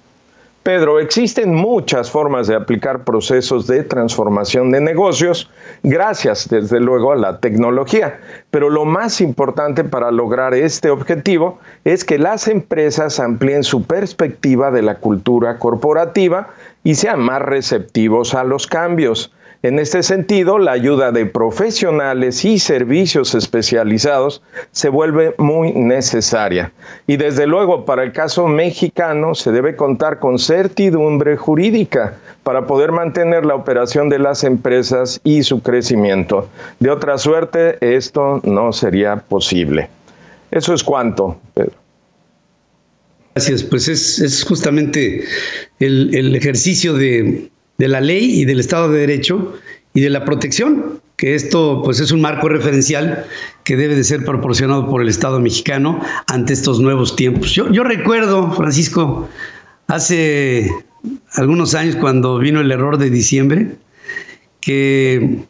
Pedro, 0.62 1.01
existen 1.01 1.53
muchas 1.53 2.09
formas 2.09 2.46
de 2.46 2.55
aplicar 2.55 3.03
procesos 3.03 3.66
de 3.66 3.83
transformación 3.83 4.70
de 4.70 4.81
negocios 4.81 5.51
gracias 5.83 6.48
desde 6.48 6.79
luego 6.79 7.11
a 7.11 7.16
la 7.16 7.40
tecnología. 7.40 8.20
Pero 8.53 8.70
lo 8.70 8.85
más 8.85 9.20
importante 9.20 9.83
para 9.83 10.12
lograr 10.12 10.55
este 10.55 10.90
objetivo 10.90 11.59
es 11.85 12.05
que 12.05 12.16
las 12.16 12.46
empresas 12.46 13.18
amplíen 13.18 13.64
su 13.64 13.83
perspectiva 13.83 14.70
de 14.70 14.83
la 14.83 15.01
cultura 15.01 15.59
corporativa 15.59 16.51
y 16.85 16.94
sean 16.94 17.18
más 17.18 17.42
receptivos 17.42 18.35
a 18.35 18.44
los 18.44 18.68
cambios. 18.68 19.33
En 19.64 19.79
este 19.79 20.03
sentido, 20.03 20.59
la 20.59 20.72
ayuda 20.72 21.12
de 21.12 21.25
profesionales 21.25 22.44
y 22.44 22.59
servicios 22.59 23.33
especializados 23.37 24.42
se 24.72 24.88
vuelve 24.88 25.37
muy 25.38 25.70
necesaria. 25.72 26.72
Y 27.07 27.16
desde 27.16 27.46
luego, 27.46 27.85
para 27.85 28.03
el 28.03 28.11
caso 28.11 28.48
mexicano, 28.48 29.37
se 29.37 29.53
debe 29.53 29.77
contar 29.77 30.18
con 30.18 30.40
certidumbre 30.40 31.37
jurídica 31.37 32.16
para 32.42 32.66
poder 32.66 32.90
mantener 32.90 33.46
la 33.46 33.55
operación 33.55 34.09
de 34.09 34.18
las 34.18 34.42
empresas 34.42 35.20
y 35.22 35.44
su 35.44 35.62
crecimiento. 35.62 36.48
De 36.81 36.90
otra 36.90 37.16
suerte, 37.16 37.79
esto 37.81 38.40
no 38.42 38.72
sería 38.72 39.14
posible. 39.14 39.88
Eso 40.51 40.75
es 40.75 40.83
cuanto, 40.83 41.37
Pedro. 41.55 41.75
Gracias, 43.37 43.62
pues 43.62 43.87
es, 43.87 44.44
justamente 44.44 45.25
el 45.79 46.35
ejercicio 46.35 46.94
de, 46.94 47.51
de 47.83 47.88
la 47.88 48.01
ley 48.01 48.40
y 48.40 48.45
del 48.45 48.61
Estado 48.61 48.92
de 48.92 49.01
Derecho 49.01 49.55
y 49.92 50.03
de 50.03 50.09
la 50.09 50.25
protección, 50.25 51.01
que 51.16 51.35
esto 51.35 51.83
pues 51.83 51.99
es 51.99 52.12
un 52.12 52.21
marco 52.21 52.49
referencial 52.49 53.27
que 53.64 53.77
debe 53.77 53.97
de 53.97 54.05
ser 54.05 54.25
proporcionado 54.25 54.88
por 54.88 55.03
el 55.03 55.09
Estado 55.09 55.40
mexicano 55.40 56.01
ante 56.29 56.53
estos 56.53 56.79
nuevos 56.79 57.16
tiempos. 57.16 57.51
Yo, 57.51 57.68
yo 57.73 57.83
recuerdo, 57.83 58.53
Francisco, 58.53 59.29
hace 59.88 60.71
algunos 61.35 61.75
años 61.75 61.97
cuando 61.97 62.38
vino 62.38 62.61
el 62.61 62.71
error 62.71 62.99
de 62.99 63.11
diciembre, 63.11 63.73
que, 64.61 65.40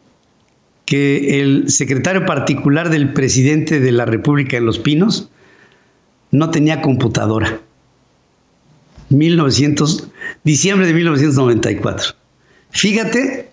que 0.85 1.39
el 1.39 1.69
secretario 1.69 2.25
particular 2.25 2.89
del 2.89 3.13
presidente 3.13 3.79
de 3.79 3.91
la 3.91 4.05
República 4.05 4.57
en 4.57 4.65
Los 4.65 4.79
Pinos 4.79 5.29
no 6.31 6.49
tenía 6.49 6.81
computadora. 6.81 7.59
1900, 9.09 10.07
diciembre 10.43 10.87
de 10.87 10.95
1994. 10.95 12.22
Fíjate 12.73 13.51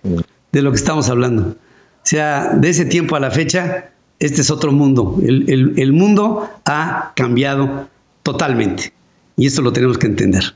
de 0.50 0.62
lo 0.62 0.70
que 0.70 0.76
estamos 0.76 1.08
hablando. 1.08 1.42
O 1.50 2.02
sea, 2.02 2.54
de 2.54 2.70
ese 2.70 2.86
tiempo 2.86 3.16
a 3.16 3.20
la 3.20 3.30
fecha, 3.30 3.90
este 4.18 4.40
es 4.40 4.50
otro 4.50 4.72
mundo. 4.72 5.18
El, 5.22 5.92
mundo 5.92 6.48
ha 6.64 7.12
cambiado 7.14 7.88
totalmente. 8.22 8.92
Y 9.36 9.46
esto 9.46 9.62
lo 9.62 9.72
tenemos 9.72 9.98
que 9.98 10.06
entender. 10.06 10.54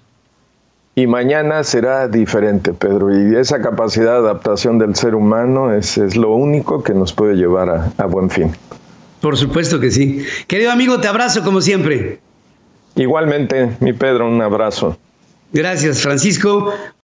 Y 0.96 1.07
mañana 1.07 1.62
será 1.62 2.09
diferente, 2.09 2.72
Pedro. 2.72 3.14
Y 3.14 3.37
esa 3.37 3.61
capacidad 3.61 4.12
de 4.12 4.18
adaptación 4.18 4.79
del 4.79 4.94
ser 4.96 5.14
humano 5.14 5.72
es, 5.72 6.16
lo 6.16 6.35
único 6.35 6.83
que 6.83 6.94
nos 6.94 7.12
puede 7.12 7.35
llevar 7.35 7.68
a, 7.68 7.92
a 7.98 8.07
buen 8.07 8.31
fin. 8.31 8.53
Por 9.20 9.37
supuesto 9.37 9.79
que 9.79 9.90
sí. 9.90 10.24
Querido 10.46 10.72
amigo, 10.72 11.00
te 11.00 11.09
abrazo 11.09 11.42
como 11.42 11.61
siempre. 11.61 12.20
Igualmente, 12.96 13.77
mi 13.81 13.92
Pedro, 13.92 14.29
un 14.29 14.40
abrazo. 14.40 14.96
Gracias, 15.53 16.00
Francisco. 16.00 16.72